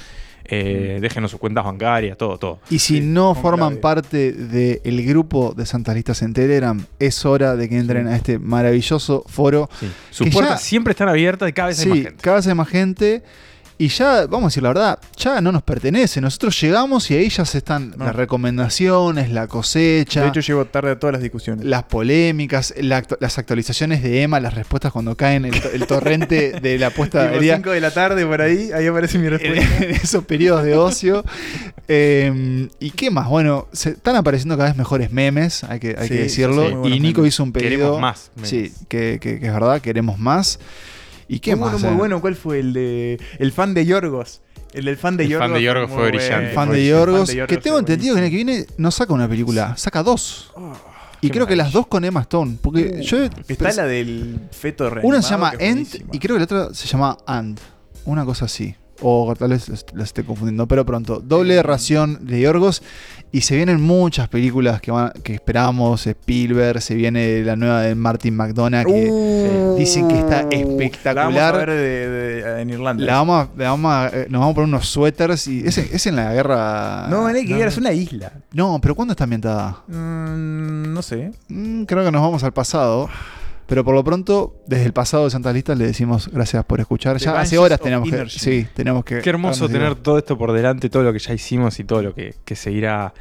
[0.45, 2.59] eh, déjenos sus cuentas bancarias, todo, todo.
[2.69, 3.81] Y si Sí, no forman clave.
[3.81, 8.39] parte del grupo de Santas Listas en Telegram, es hora de que entren a este
[8.39, 9.69] maravilloso foro.
[10.09, 12.15] Sus puertas ya- siempre están abiertas y cada vez hay más gente.
[12.21, 13.23] cada vez hay más gente.
[13.78, 16.21] Y ya, vamos a decir la verdad, ya no nos pertenece.
[16.21, 18.05] Nosotros llegamos y ahí ya se están No.
[18.05, 21.65] las recomendaciones, la cosecha, De hecho, llego tarde a todas las discusiones.
[21.65, 25.88] las polémicas, la actu- las actualizaciones de Emma, las respuestas cuando caen el, to- el
[25.88, 27.55] torrente de la puesta Tipo al día.
[27.55, 29.84] 5 de la tarde por ahí, ahí aparece mi respuesta.
[29.84, 31.24] en esos periodos de ocio.
[31.88, 33.28] Eh, ¿Y qué más?
[33.28, 36.84] Bueno, se están apareciendo cada vez mejores memes, hay que, hay Sí, que decirlo.
[36.86, 37.34] sí, y Nico memes.
[37.34, 37.69] hizo un pedido.
[37.71, 38.32] Queremos más.
[38.43, 40.59] Sí, que, que- que es verdad, queremos más.
[41.34, 41.71] ¿Y qué más?
[41.73, 42.21] bueno, muy bueno.
[42.21, 44.41] ¿Cuál fue el de el fan de Yorgos?
[44.73, 45.47] El del fan de El Yorgos.
[45.47, 46.47] fan de Yorgos fue brillante.
[46.49, 46.86] El fan de.
[46.88, 50.03] Yorgos, El que tengo entendido que el año que viene no saca una película, saca
[50.03, 50.51] dos.
[51.21, 52.57] Y Qué creo que las dos con Emma Stone.
[52.61, 53.23] Porque yo.
[53.47, 54.91] Está la del feto.
[55.03, 57.59] Una se llama End y creo que la otra se llama And.
[58.05, 58.75] Una cosa así.
[59.05, 61.19] O tal vez las esté confundiendo, pero pronto.
[61.19, 62.81] Doble ración de Yorgos.
[63.33, 66.05] Y se vienen muchas películas que, van, que esperamos.
[66.05, 68.85] Spielberg, se viene la nueva de Martin McDonagh.
[68.85, 71.57] Que Uh, dicen que está La vamos a espectacular.
[71.57, 73.03] ver de- de- en Irlanda.
[73.03, 75.47] La vamos la vamos a- eh, nos vamos a poner unos suéteres.
[75.47, 77.07] y Es, es en la guerra.
[77.09, 78.31] no, en que es una isla.
[78.53, 79.83] No, pero ¿cuándo está ambientada?
[79.87, 81.31] Mm, no sé.
[81.49, 83.09] Mm, creo que nos vamos al pasado.
[83.68, 87.18] Pero por lo pronto, desde el pasado de Santas Listas le decimos gracias por escuchar.
[87.18, 88.30] The Ya hace horas tenemos que.
[88.30, 89.20] Sí, tenemos que.
[89.22, 92.14] Qué hermoso tener todo esto por delante, todo lo que ya hicimos y todo lo
[92.14, 93.14] que, que seguirá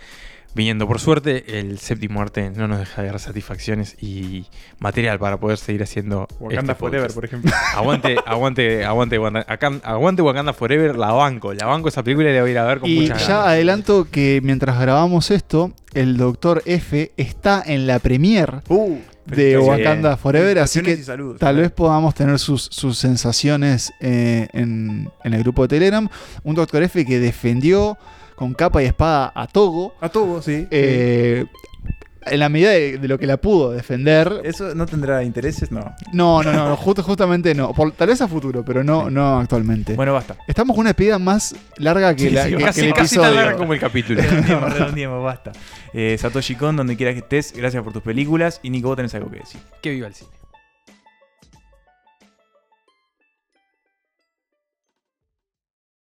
[0.55, 0.87] viniendo.
[0.87, 4.45] Por suerte, el séptimo arte no nos deja de dar satisfacciones y
[4.81, 6.27] material para poder seguir haciendo.
[6.41, 7.51] Wakanda este Forever, por ejemplo.
[7.75, 11.55] Aguante, aguante, aguante, Wanda- acá- aguante Wakanda Forever, la banco.
[11.55, 13.37] La banco esa película y la voy a ir a ver con Y muchas ya
[13.37, 13.47] ganas.
[13.53, 19.59] adelanto que mientras grabamos esto, el Doctor F está en la premiere Uh, de.
[19.59, 21.39] Wakanda Forever, así que saludos.
[21.39, 26.09] tal vez podamos tener sus, sus sensaciones eh, en, en el grupo de Telegram.
[26.45, 27.97] Un Doctor F que defendió
[28.35, 29.95] con capa y espada a Togo.
[30.01, 30.67] A todo, sí.
[30.71, 31.45] eh,
[32.27, 34.41] en la medida de, de lo que la pudo defender.
[34.45, 35.71] ¿Eso no tendrá intereses?
[35.73, 35.95] No.
[36.13, 37.73] No, no, no, justo, justamente no.
[37.73, 39.95] Por- tal vez a futuro, pero no, no actualmente.
[39.95, 40.37] Bueno, basta.
[40.47, 43.17] Estamos con una despedida más larga que, Sí, la, sí, que- que Casi, el casi
[43.17, 44.21] tan larga como el capítulo.
[44.23, 45.53] Redondeemos, redondeemos, basta.
[45.93, 48.61] Eh, Satoshi Kon, donde quiera que estés, gracias por tus películas.
[48.63, 49.61] Y Nico, vos tenés algo que decir.
[49.83, 50.31] que viva el cine.